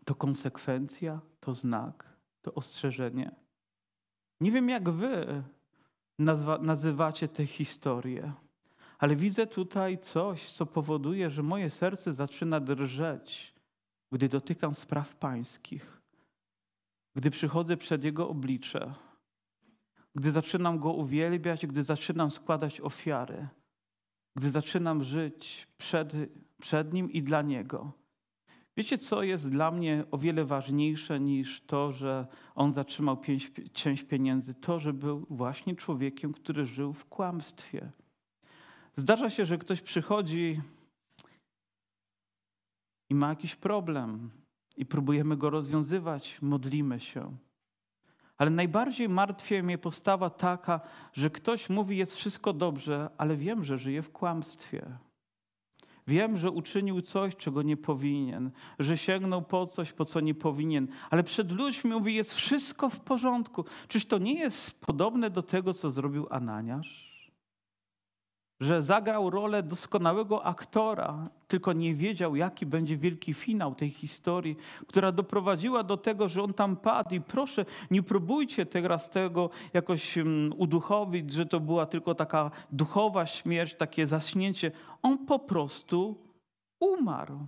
[0.05, 3.36] to konsekwencja, to znak, to ostrzeżenie.
[4.41, 5.43] Nie wiem, jak wy
[6.19, 8.34] nazwa, nazywacie tę historię,
[8.99, 13.53] ale widzę tutaj coś, co powoduje, że moje serce zaczyna drżeć,
[14.11, 16.01] gdy dotykam spraw pańskich,
[17.15, 18.93] gdy przychodzę przed Jego oblicze,
[20.16, 23.47] gdy zaczynam Go uwielbiać, gdy zaczynam składać ofiary,
[24.36, 26.14] gdy zaczynam żyć przed,
[26.62, 27.91] przed Nim i dla Niego.
[28.78, 34.03] Wiecie, co jest dla mnie o wiele ważniejsze niż to, że on zatrzymał pięć, część
[34.03, 34.53] pieniędzy?
[34.53, 37.91] To, że był właśnie człowiekiem, który żył w kłamstwie.
[38.95, 40.62] Zdarza się, że ktoś przychodzi
[43.09, 44.30] i ma jakiś problem
[44.78, 47.38] i próbujemy go rozwiązywać, modlimy się.
[48.41, 50.79] Ale najbardziej martwi mnie postawa taka,
[51.13, 54.85] że ktoś mówi, jest wszystko dobrze, ale wiem, że żyje w kłamstwie.
[56.07, 60.87] Wiem, że uczynił coś, czego nie powinien, że sięgnął po coś, po co nie powinien,
[61.09, 63.65] ale przed ludźmi mówi, jest wszystko w porządku.
[63.87, 67.11] Czyż to nie jest podobne do tego, co zrobił Ananiasz?
[68.62, 74.55] Że zagrał rolę doskonałego aktora, tylko nie wiedział, jaki będzie wielki finał tej historii,
[74.88, 77.16] która doprowadziła do tego, że on tam padł.
[77.16, 83.26] I proszę, nie próbujcie teraz tego jakoś mm, uduchowić, że to była tylko taka duchowa
[83.26, 84.72] śmierć, takie zaśnięcie.
[85.01, 86.16] On po prostu
[86.80, 87.39] umarł.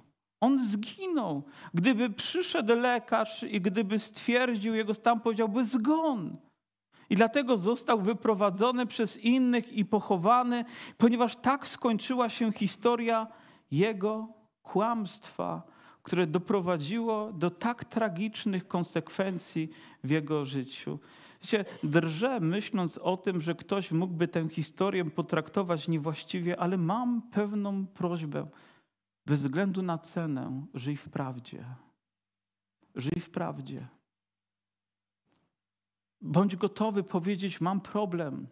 [0.41, 1.43] On zginął.
[1.73, 6.37] Gdyby przyszedł lekarz i gdyby stwierdził jego stan, powiedziałby zgon.
[7.09, 10.65] I dlatego został wyprowadzony przez innych i pochowany,
[10.97, 13.27] ponieważ tak skończyła się historia
[13.71, 14.27] jego
[14.63, 15.63] kłamstwa,
[16.03, 19.69] które doprowadziło do tak tragicznych konsekwencji
[20.03, 20.99] w jego życiu.
[21.41, 27.87] Wiecie, drżę myśląc o tym, że ktoś mógłby tę historię potraktować niewłaściwie, ale mam pewną
[27.87, 28.47] prośbę.
[29.25, 31.65] Bez względu na cenę, żyj w prawdzie.
[32.95, 33.87] Żyj w prawdzie.
[36.23, 38.47] Bądź gotowy powiedzieć: Mam problem.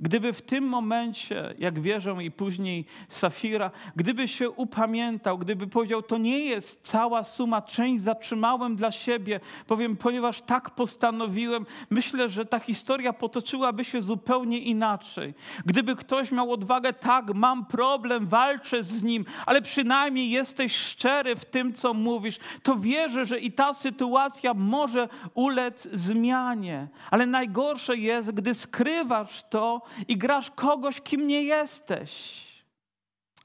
[0.00, 6.18] Gdyby w tym momencie, jak wierzą i później Safira, gdyby się upamiętał, gdyby powiedział, to
[6.18, 12.58] nie jest cała suma, część zatrzymałem dla siebie, powiem, ponieważ tak postanowiłem, myślę, że ta
[12.58, 15.34] historia potoczyłaby się zupełnie inaczej.
[15.66, 21.44] Gdyby ktoś miał odwagę, tak, mam problem, walczę z nim, ale przynajmniej jesteś szczery w
[21.44, 26.88] tym, co mówisz, to wierzę, że i ta sytuacja może ulec zmianie.
[27.10, 29.69] Ale najgorsze jest, gdy skrywasz to,
[30.08, 32.40] i grasz kogoś, kim nie jesteś.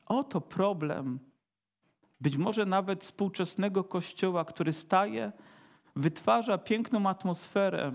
[0.06, 1.20] Oto problem.
[2.22, 5.32] Być może nawet współczesnego kościoła, który staje,
[5.96, 7.92] wytwarza piękną atmosferę,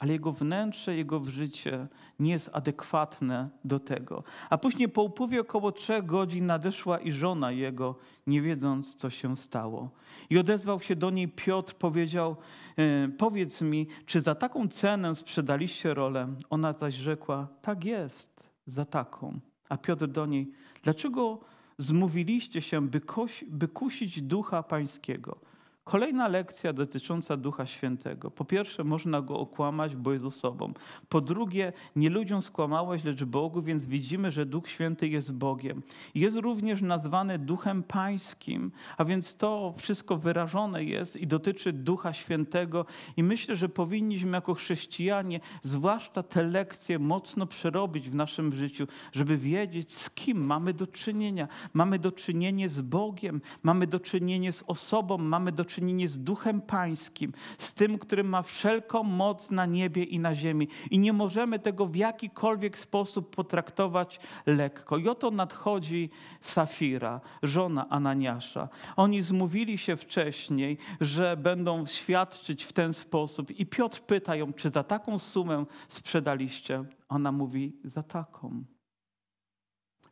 [0.00, 1.86] ale jego wnętrze, jego życie
[2.18, 4.24] nie jest adekwatne do tego.
[4.50, 9.36] A później po upływie około trzech godzin nadeszła i żona jego, nie wiedząc, co się
[9.36, 9.90] stało.
[10.30, 12.36] I odezwał się do niej Piotr, powiedział,
[12.76, 16.28] e, powiedz mi, czy za taką cenę sprzedaliście rolę?
[16.50, 19.40] Ona zaś rzekła, tak jest, za taką.
[19.68, 21.40] A Piotr do niej, dlaczego
[21.78, 25.49] zmówiliście się, by, koś, by kusić ducha pańskiego?
[25.84, 28.30] Kolejna lekcja dotycząca Ducha Świętego.
[28.30, 30.72] Po pierwsze, można go okłamać, bo jest osobą.
[31.08, 35.82] Po drugie, nie ludziom skłamałeś, lecz Bogu, więc widzimy, że Duch Święty jest Bogiem.
[36.14, 42.86] Jest również nazwany Duchem Pańskim, a więc to wszystko wyrażone jest i dotyczy Ducha Świętego.
[43.16, 49.36] I myślę, że powinniśmy jako chrześcijanie, zwłaszcza te lekcje, mocno przerobić w naszym życiu, żeby
[49.36, 51.48] wiedzieć, z kim mamy do czynienia.
[51.72, 56.60] Mamy do czynienia z Bogiem, mamy do czynienia z osobą, mamy do czynienie z Duchem
[56.60, 60.68] Pańskim, z tym, który ma wszelką moc na niebie i na ziemi.
[60.90, 64.98] I nie możemy tego w jakikolwiek sposób potraktować lekko.
[64.98, 66.10] I oto nadchodzi
[66.40, 68.68] Safira, żona Ananiasza.
[68.96, 73.50] Oni zmówili się wcześniej, że będą świadczyć w ten sposób.
[73.50, 76.84] I Piotr pyta ją, czy za taką sumę sprzedaliście?
[77.08, 78.64] Ona mówi, za taką.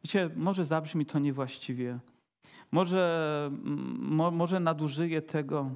[0.05, 1.99] Wiecie, może zabrzmi to niewłaściwie,
[2.71, 3.51] może,
[3.99, 5.71] mo, może nadużyję tego,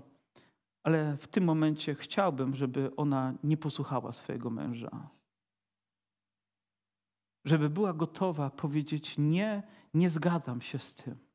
[0.82, 5.08] ale w tym momencie chciałbym, żeby ona nie posłuchała swojego męża.
[7.44, 9.62] Żeby była gotowa powiedzieć: Nie,
[9.94, 11.31] nie zgadzam się z tym.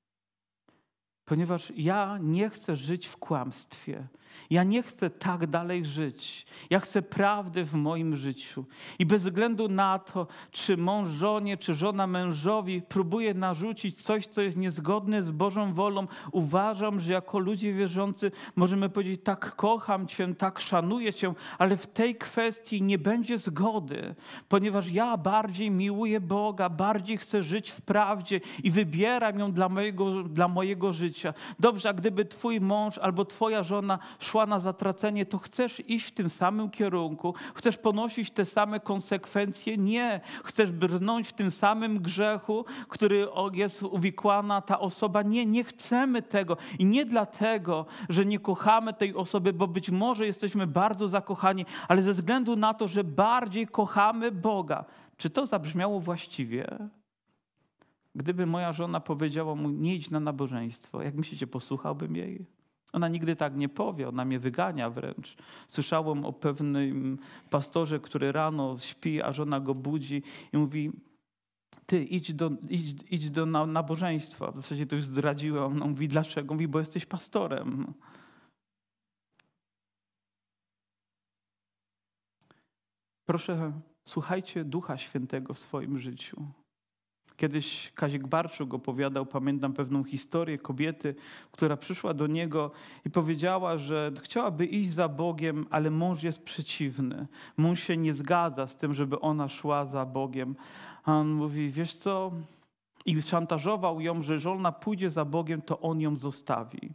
[1.28, 4.08] Ponieważ ja nie chcę żyć w kłamstwie.
[4.50, 6.46] Ja nie chcę tak dalej żyć.
[6.70, 8.66] Ja chcę prawdy w moim życiu.
[9.00, 14.42] I bez względu na to, czy mąż żonie, czy żona mężowi próbuje narzucić coś, co
[14.42, 20.36] jest niezgodne z Bożą wolą, uważam, że jako ludzie wierzący możemy powiedzieć: tak kocham Cię,
[20.36, 24.16] tak szanuję Cię, ale w tej kwestii nie będzie zgody,
[24.50, 30.24] ponieważ ja bardziej miłuję Boga, bardziej chcę żyć w prawdzie i wybieram ją dla mojego,
[30.24, 31.17] dla mojego życia.
[31.60, 36.12] Dobrze, a gdyby Twój mąż albo Twoja żona szła na zatracenie, to chcesz iść w
[36.12, 39.78] tym samym kierunku, chcesz ponosić te same konsekwencje?
[39.78, 40.22] Nie.
[40.44, 45.22] Chcesz brnąć w tym samym grzechu, który jest uwikłana ta osoba?
[45.22, 46.58] Nie, nie chcemy tego.
[46.80, 52.02] I nie dlatego, że nie kochamy tej osoby, bo być może jesteśmy bardzo zakochani, ale
[52.02, 54.86] ze względu na to, że bardziej kochamy Boga.
[55.18, 56.90] Czy to zabrzmiało właściwie?
[58.18, 62.46] Gdyby moja żona powiedziała mu, nie idź na nabożeństwo, jak myślicie, posłuchałbym jej?
[62.94, 65.38] Ona nigdy tak nie powie, ona mnie wygania wręcz.
[65.68, 67.18] Słyszałem o pewnym
[67.50, 70.92] pastorze, który rano śpi, a żona go budzi i mówi:
[71.86, 74.52] Ty idź do, idź, idź do nabożeństwa.
[74.52, 75.82] W zasadzie to już zdradziłem.
[75.84, 76.54] On mówi: Dlaczego?
[76.54, 77.94] Mówi: Bo jesteś pastorem.
[83.26, 86.46] Proszę, słuchajcie Ducha Świętego w swoim życiu.
[87.38, 91.16] Kiedyś Kazik Barczuk opowiadał, pamiętam pewną historię kobiety,
[91.52, 92.72] która przyszła do niego
[93.06, 97.28] i powiedziała, że chciałaby iść za Bogiem, ale mąż jest przeciwny.
[97.58, 100.56] Mąż się nie zgadza z tym, żeby ona szła za Bogiem.
[101.04, 102.32] A on mówi, wiesz co?
[103.06, 106.94] I szantażował ją, że jeżeli ona pójdzie za Bogiem, to on ją zostawi.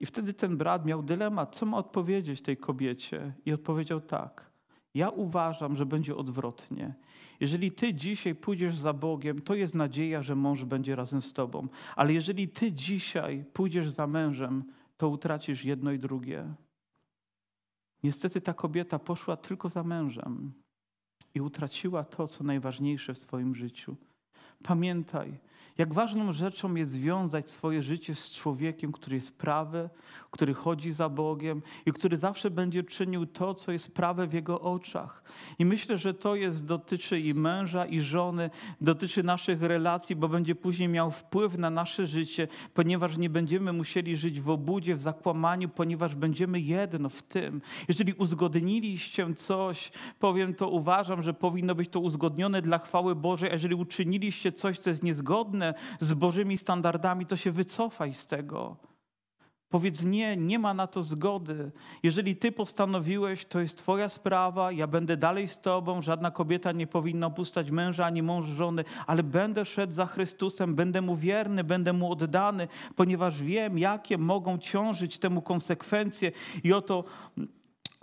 [0.00, 3.32] I wtedy ten brat miał dylemat, co ma odpowiedzieć tej kobiecie.
[3.46, 4.50] I odpowiedział tak.
[4.94, 6.94] Ja uważam, że będzie odwrotnie.
[7.40, 11.68] Jeżeli ty dzisiaj pójdziesz za Bogiem, to jest nadzieja, że mąż będzie razem z tobą.
[11.96, 14.64] Ale jeżeli ty dzisiaj pójdziesz za mężem,
[14.96, 16.54] to utracisz jedno i drugie.
[18.02, 20.52] Niestety ta kobieta poszła tylko za mężem
[21.34, 23.96] i utraciła to, co najważniejsze w swoim życiu.
[24.62, 25.38] Pamiętaj,
[25.78, 29.88] jak ważną rzeczą jest związać swoje życie z człowiekiem, który jest prawy,
[30.30, 34.60] który chodzi za Bogiem i który zawsze będzie czynił to, co jest prawe w jego
[34.60, 35.22] oczach.
[35.58, 38.50] I myślę, że to jest dotyczy i męża, i żony,
[38.80, 44.16] dotyczy naszych relacji, bo będzie później miał wpływ na nasze życie, ponieważ nie będziemy musieli
[44.16, 47.60] żyć w obudzie, w zakłamaniu, ponieważ będziemy jedno w tym.
[47.88, 53.52] Jeżeli uzgodniliście coś, powiem to, uważam, że powinno być to uzgodnione dla chwały Bożej, a
[53.52, 55.65] jeżeli uczyniliście coś, co jest niezgodne,
[56.00, 58.76] z Bożymi standardami, to się wycofaj z tego.
[59.68, 61.70] Powiedz nie, nie ma na to zgody.
[62.02, 66.86] Jeżeli ty postanowiłeś, to jest twoja sprawa, ja będę dalej z tobą, żadna kobieta nie
[66.86, 71.92] powinna opuszczać męża ani mąż żony, ale będę szedł za Chrystusem, będę mu wierny, będę
[71.92, 76.32] mu oddany, ponieważ wiem, jakie mogą ciążyć temu konsekwencje
[76.64, 77.04] i oto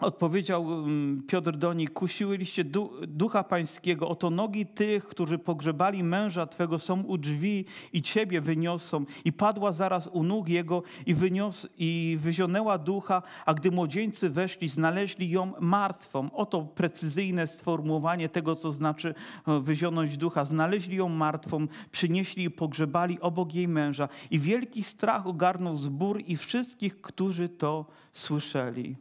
[0.04, 2.64] Odpowiedział mm, Piotr do nich, kusiłyliście
[3.08, 9.06] ducha pańskiego, oto nogi tych, którzy pogrzebali męża Twego są u drzwi i Ciebie wyniosą.
[9.26, 14.70] I padła zaraz u nóg jego i, wynios, i wyzionęła ducha, a gdy młodzieńcy weszli,
[14.70, 16.32] znaleźli ją martwą.
[16.32, 19.16] Oto precyzyjne sformułowanie tego, co znaczy
[19.48, 20.46] e, wyzionąć ducha.
[20.46, 24.10] Znaleźli ją martwą, przynieśli i pogrzebali obok jej męża.
[24.32, 28.96] I wielki strach ogarnął zbór i wszystkich, którzy to słyszeli.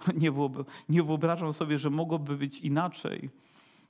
[0.88, 3.30] Nie, wyobrażam sobie, że mogłoby być inaczej,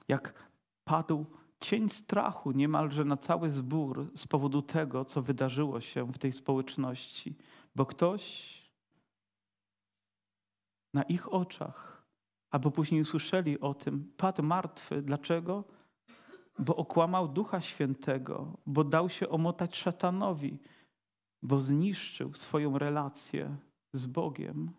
[0.08, 0.50] jak
[0.84, 1.26] padł
[1.60, 7.36] cień strachu niemalże na cały zbór z powodu tego, co wydarzyło się w tej społeczności,
[7.74, 8.54] bo ktoś
[10.94, 12.02] na ich oczach,
[12.50, 15.02] albo później usłyszeli o tym, padł martwy.
[15.02, 15.64] Dlaczego?
[16.58, 20.58] Bo okłamał Ducha Świętego, bo dał się omotać szatanowi,
[21.42, 23.56] bo zniszczył swoją relację
[23.92, 24.72] z Bogiem.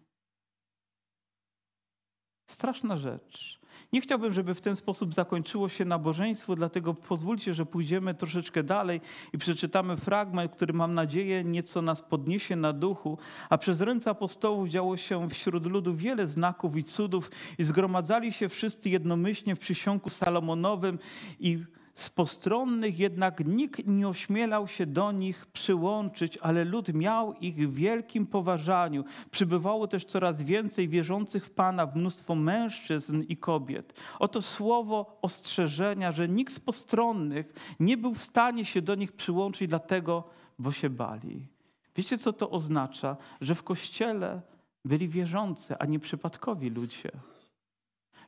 [2.50, 3.60] Straszna rzecz.
[3.93, 9.02] Nie chciałbym, żeby w ten sposób zakończyło się nabożeństwo, dlatego pozwólcie, że pójdziemy troszeczkę dalej
[9.34, 13.18] i przeczytamy fragment, który mam nadzieję nieco nas podniesie na duchu.
[13.50, 18.50] A przez ręce apostołów działo się wśród ludu wiele znaków i cudów i zgromadzali się
[18.50, 21.00] wszyscy jednomyślnie w przysiągu Salomonowym
[21.39, 21.64] i
[22.00, 27.74] z postronnych jednak nikt nie ośmielał się do nich przyłączyć, ale lud miał ich w
[27.74, 29.04] wielkim poważaniu.
[29.32, 33.93] Przybywało też coraz więcej wierzących w Pana, mnóstwo mężczyzn i kobiet.
[34.20, 39.68] Oto słowo ostrzeżenia, że nikt z postronnych nie był w stanie się do nich przyłączyć,
[39.68, 40.24] dlatego,
[40.60, 41.45] bo się bali.
[41.95, 43.18] Wiecie, co to oznacza?
[43.41, 44.41] Że w kościele
[44.86, 47.12] byli wierzący, a nie przypadkowi ludzie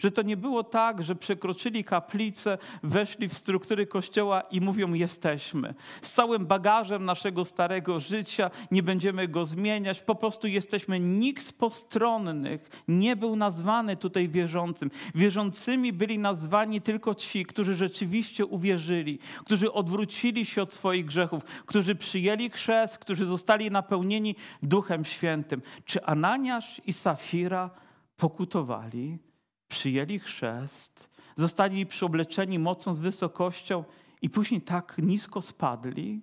[0.02, 5.74] Że to nie było tak, że przekroczyli kaplicę, weszli w struktury kościoła i mówią: Jesteśmy.
[6.02, 10.99] Z całym bagażem naszego starego życia, nie będziemy go zmieniać, po prostu jesteśmy.
[10.99, 14.91] Nikt z postronnych nie był nazwany tutaj wierzącym.
[15.16, 21.95] Wierzącymi byli nazwani tylko ci, którzy rzeczywiście uwierzyli, którzy odwrócili się od swoich grzechów, którzy
[21.95, 25.62] przyjęli chrzest, którzy zostali napełnieni Duchem Świętym.
[25.86, 27.70] Czy Ananiasz i Safira
[28.18, 29.18] pokutowali,
[29.72, 33.84] przyjęli chrzest, zostali przyobleczeni mocą z wysokością
[34.22, 36.22] i później tak nisko spadli?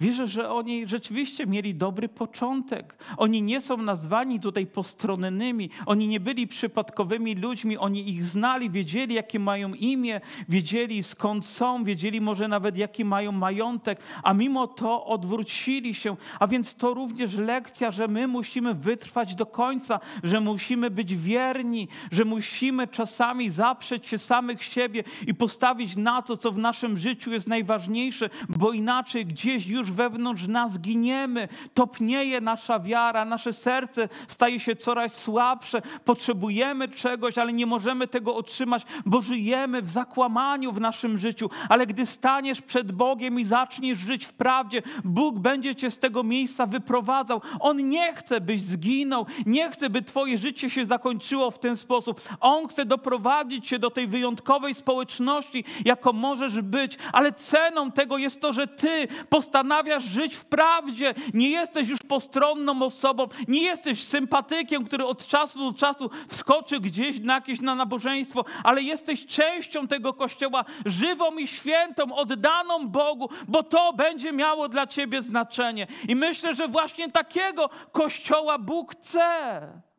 [0.00, 2.96] Wierzę, że oni rzeczywiście mieli dobry początek.
[3.16, 9.14] Oni nie są nazwani tutaj postronnymi, oni nie byli przypadkowymi ludźmi, oni ich znali, wiedzieli,
[9.14, 15.06] jakie mają imię, wiedzieli skąd są, wiedzieli może nawet, jaki mają majątek, a mimo to
[15.06, 16.16] odwrócili się.
[16.38, 21.88] A więc to również lekcja, że my musimy wytrwać do końca, że musimy być wierni,
[22.12, 27.32] że musimy czasami zaprzeć się samych siebie i postawić na to, co w naszym życiu
[27.32, 34.60] jest najważniejsze, bo inaczej gdzieś już wewnątrz nas giniemy, topnieje nasza wiara, nasze serce staje
[34.60, 40.80] się coraz słabsze, potrzebujemy czegoś, ale nie możemy tego otrzymać, bo żyjemy w zakłamaniu w
[40.80, 41.50] naszym życiu.
[41.68, 46.22] Ale gdy staniesz przed Bogiem i zaczniesz żyć w prawdzie, Bóg będzie cię z tego
[46.22, 47.42] miejsca wyprowadzał.
[47.60, 52.20] On nie chce, byś zginął, nie chce, by twoje życie się zakończyło w ten sposób.
[52.40, 58.40] On chce doprowadzić cię do tej wyjątkowej społeczności, jaką możesz być, ale ceną tego jest
[58.40, 64.04] to, że ty postanawiasz postanawiasz żyć w prawdzie, nie jesteś już postronną osobą, nie jesteś
[64.04, 69.88] sympatykiem, który od czasu do czasu wskoczy gdzieś na jakieś na nabożeństwo, ale jesteś częścią
[69.88, 75.86] tego kościoła, żywą i świętą, oddaną Bogu, bo to będzie miało dla ciebie znaczenie.
[76.08, 79.89] I myślę, że właśnie takiego kościoła Bóg chce.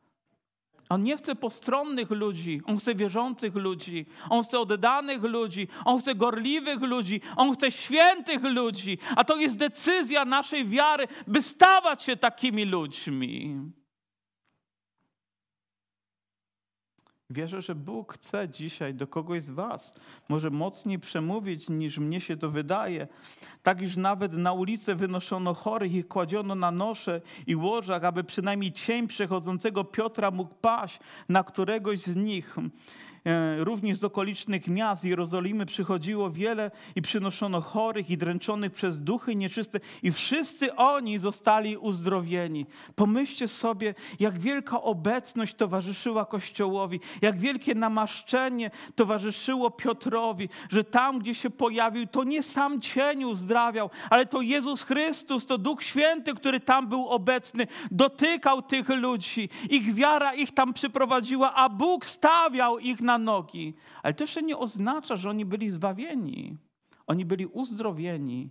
[0.92, 6.16] On nie chce postronnych ludzi, on chce wierzących ludzi, on chce oddanych ludzi, on chce
[6.16, 8.98] gorliwych ludzi, on chce świętych ludzi.
[9.16, 13.56] A to jest decyzja naszej wiary, by stawać się takimi ludźmi.
[17.32, 19.96] Wierzę, że Bóg chce dzisiaj do kogoś z Was
[20.30, 23.08] może mocniej przemówić niż mnie się to wydaje.
[23.64, 28.72] Tak iż nawet na ulicę wynoszono chorych i kładziono na nosze i łożach, aby przynajmniej
[28.72, 32.56] cień przechodzącego Piotra mógł paść na któregoś z nich.
[33.26, 39.36] E, również z okolicznych miast Jerozolimy przychodziło wiele i przynoszono chorych i dręczonych przez duchy
[39.36, 42.66] nieczyste i wszyscy oni zostali uzdrowieni.
[42.96, 51.36] Pomyślcie sobie, jak wielka obecność towarzyszyła Kościołowi, jak wielkie namaszczenie towarzyszyło Piotrowi, że tam, gdzie
[51.36, 56.60] się pojawił, to nie sam cień uzdrawiał, ale to Jezus Chrystus, to Duch Święty, który
[56.60, 59.50] tam był obecny, dotykał tych ludzi.
[59.70, 64.42] Ich wiara ich tam przyprowadziła, a Bóg stawiał ich na na nogi, ale to jeszcze
[64.42, 66.58] nie oznacza, że oni byli zbawieni.
[67.08, 68.50] Oni byli uzdrowieni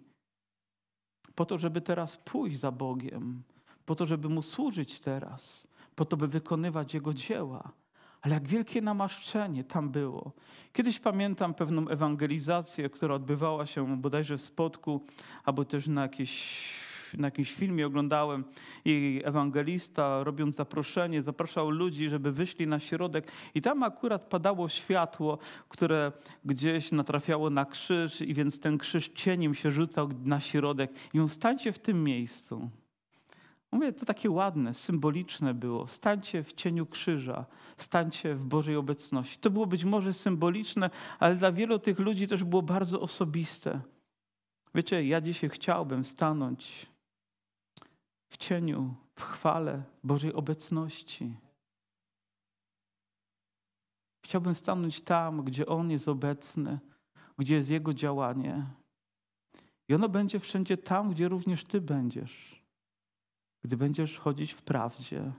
[1.34, 3.42] po to, żeby teraz pójść za Bogiem,
[3.84, 7.72] po to, żeby Mu służyć teraz, po to, by wykonywać Jego dzieła.
[8.22, 10.32] Ale jak wielkie namaszczenie tam było.
[10.72, 15.00] Kiedyś pamiętam pewną ewangelizację, która odbywała się bodajże w Spodku,
[15.44, 18.44] albo też na jakiejś na jakimś filmie oglądałem
[18.84, 25.38] i ewangelista robiąc zaproszenie, zapraszał ludzi, żeby wyszli na środek i tam akurat padało światło,
[25.68, 26.12] które
[26.44, 31.28] gdzieś natrafiało na krzyż i więc ten krzyż cieniem się rzucał na środek i on
[31.28, 32.70] stańcie w tym miejscu.
[33.72, 35.86] Mówię, to takie ładne, symboliczne było.
[35.86, 37.44] Stańcie w cieniu krzyża,
[37.78, 39.38] stańcie w Bożej obecności.
[39.38, 43.80] To było być może symboliczne, ale dla wielu tych ludzi też było bardzo osobiste.
[44.74, 46.86] Wiecie, ja dzisiaj chciałbym stanąć
[48.30, 51.36] w cieniu, w chwale Bożej obecności.
[54.24, 56.78] Chciałbym stanąć tam, gdzie On jest obecny,
[57.38, 58.66] gdzie jest Jego działanie.
[59.88, 62.64] I ono będzie wszędzie tam, gdzie również Ty będziesz.
[63.64, 65.32] Gdy będziesz chodzić w prawdzie,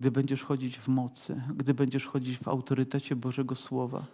[0.00, 4.06] gdy będziesz chodzić w mocy, gdy będziesz chodzić w autorytecie Bożego Słowa.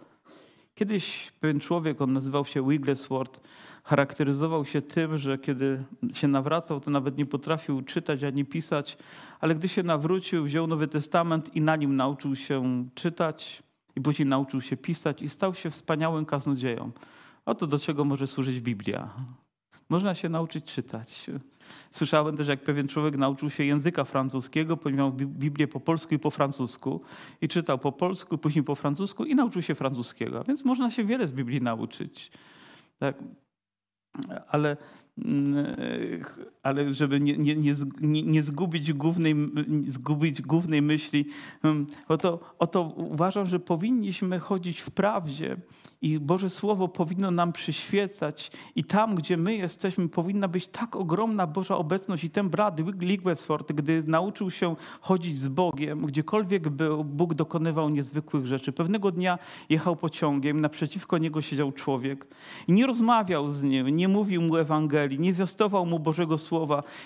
[0.75, 3.41] Kiedyś pewien człowiek, on nazywał się Wigglesworth,
[3.83, 8.97] charakteryzował się tym, że kiedy się nawracał, to nawet nie potrafił czytać ani pisać,
[9.39, 13.63] ale gdy się nawrócił, wziął Nowy Testament i na nim nauczył się czytać
[13.95, 16.91] i później nauczył się pisać i stał się wspaniałym kaznodzieją.
[17.45, 19.09] Oto do czego może służyć Biblia.
[19.91, 21.29] Można się nauczyć czytać.
[21.91, 26.31] Słyszałem też, jak pewien człowiek nauczył się języka francuskiego, ponieważ Biblię po polsku i po
[26.31, 27.01] francusku
[27.41, 30.43] i czytał po polsku, później po francusku i nauczył się francuskiego.
[30.43, 32.31] Więc można się wiele z Biblii nauczyć.
[32.99, 33.15] Tak?
[34.47, 34.77] Ale
[35.17, 35.75] mm,
[36.63, 39.35] ale żeby nie, nie, nie, nie, zgubić, głównej,
[39.87, 41.25] zgubić głównej myśli,
[41.63, 45.57] mm, oto, oto uważam, że powinniśmy chodzić w prawdzie
[46.01, 51.47] i Boże Słowo powinno nam przyświecać i tam, gdzie my jesteśmy, powinna być tak ogromna
[51.47, 57.33] Boża obecność i ten brat Wigglesworth, gdy nauczył się chodzić z Bogiem, gdziekolwiek był, Bóg
[57.33, 58.71] dokonywał niezwykłych rzeczy.
[58.71, 59.39] Pewnego dnia
[59.69, 62.27] jechał pociągiem, naprzeciwko niego siedział człowiek
[62.67, 66.50] i nie rozmawiał z nim, nie mówił mu Ewangelii, nie zwiastował mu Bożego Słowa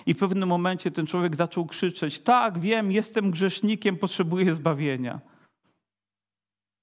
[0.06, 5.20] i w pewnym momencie ten człowiek zaczął krzyczeć, tak, wiem, jestem grzesznikiem, potrzebuję zbawienia.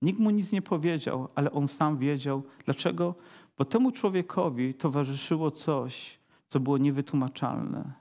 [0.02, 2.42] Nikt mu nic nie powiedział, ale on sam wiedział.
[2.64, 3.14] Dlaczego?
[3.58, 7.92] Bo temu człowiekowi towarzyszyło coś, co było niewytłumaczalne.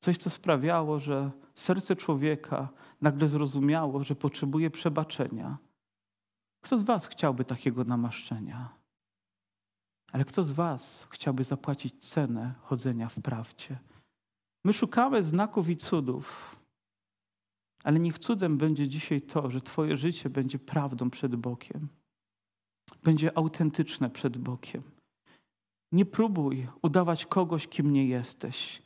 [0.00, 2.68] Coś, co sprawiało, że serce człowieka
[3.02, 5.58] nagle zrozumiało, że potrzebuje przebaczenia.
[6.64, 8.77] Kto z Was chciałby takiego namaszczenia?
[10.12, 13.78] Ale kto z Was chciałby zapłacić cenę chodzenia w prawdzie?
[14.64, 16.56] My szukamy znaków i cudów,
[17.84, 21.88] ale niech cudem będzie dzisiaj to, że Twoje życie będzie prawdą przed Bogiem.
[23.04, 24.82] Będzie autentyczne przed Bogiem.
[25.92, 28.82] Nie próbuj udawać kogoś, kim nie jesteś.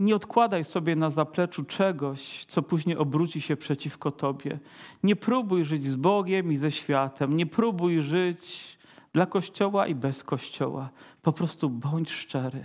[0.00, 4.58] Nie odkładaj sobie na zapleczu czegoś, co później obróci się przeciwko Tobie.
[5.02, 7.36] Nie próbuj żyć z Bogiem i ze światem.
[7.36, 8.75] Nie próbuj żyć
[9.16, 10.90] dla Kościoła i bez Kościoła.
[11.22, 12.64] Po prostu bądź szczery.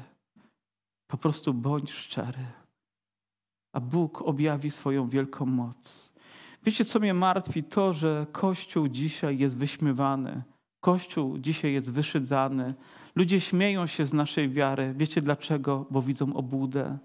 [1.08, 2.46] Po prostu bądź szczery
[3.74, 6.14] a Bóg objawi swoją wielką moc.
[6.66, 7.64] Wiecie, co mnie martwi?
[7.64, 10.42] To, że Kościół dzisiaj jest wyśmiewany.
[10.82, 12.74] Kościół dzisiaj jest wyszydzany.
[13.16, 14.94] Ludzie śmieją się z naszej wiary.
[14.98, 15.86] Wiecie dlaczego?
[15.92, 16.98] Bo widzą obłudę.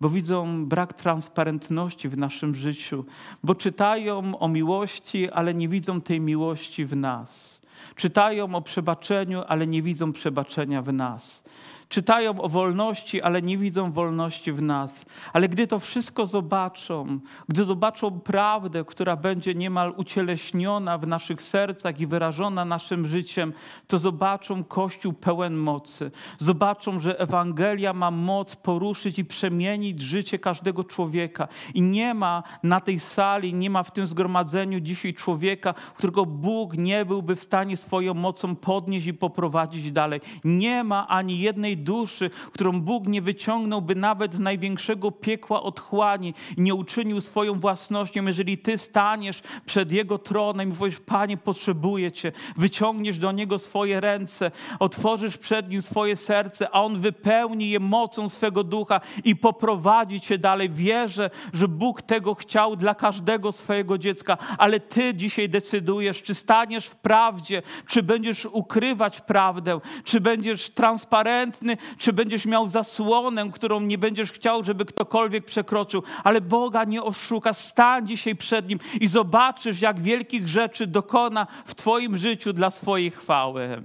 [0.00, 3.04] Bo widzą brak transparentności w naszym życiu.
[3.42, 7.60] Bo czytają o miłości, ale nie widzą tej miłości w nas.
[7.96, 11.42] Czytają o przebaczeniu, ale nie widzą przebaczenia w nas.
[11.88, 15.04] Czytają o wolności, ale nie widzą wolności w nas.
[15.32, 22.00] Ale gdy to wszystko zobaczą, gdy zobaczą prawdę, która będzie niemal ucieleśniona w naszych sercach
[22.00, 23.52] i wyrażona naszym życiem,
[23.86, 26.10] to zobaczą Kościół pełen mocy.
[26.38, 31.48] Zobaczą, że Ewangelia ma moc poruszyć i przemienić życie każdego człowieka.
[31.74, 36.76] I nie ma na tej sali, nie ma w tym zgromadzeniu dzisiaj człowieka, którego Bóg
[36.76, 40.20] nie byłby w stanie swoją mocą podnieść i poprowadzić dalej.
[40.44, 46.60] Nie ma ani jednej duszy, którą Bóg nie wyciągnąłby nawet z największego piekła otchłani i
[46.60, 48.26] nie uczynił swoją własnością.
[48.26, 54.00] Jeżeli ty staniesz przed Jego tronem i powiesz, Panie, potrzebuję Cię, wyciągniesz do Niego swoje
[54.00, 60.20] ręce, otworzysz przed Nim swoje serce, a On wypełni je mocą swego ducha i poprowadzi
[60.20, 60.70] Cię dalej.
[60.70, 66.86] Wierzę, że Bóg tego chciał dla każdego swojego dziecka, ale Ty dzisiaj decydujesz, czy staniesz
[66.86, 71.65] w prawdzie, czy będziesz ukrywać prawdę, czy będziesz transparentny,
[71.98, 76.02] czy będziesz miał zasłonę, którą nie będziesz chciał, żeby ktokolwiek przekroczył.
[76.24, 77.52] Ale Boga nie oszuka.
[77.52, 83.10] Stań dzisiaj przed Nim i zobaczysz, jak wielkich rzeczy dokona w Twoim życiu dla swojej
[83.10, 83.82] chwały.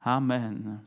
[0.00, 0.84] Amen.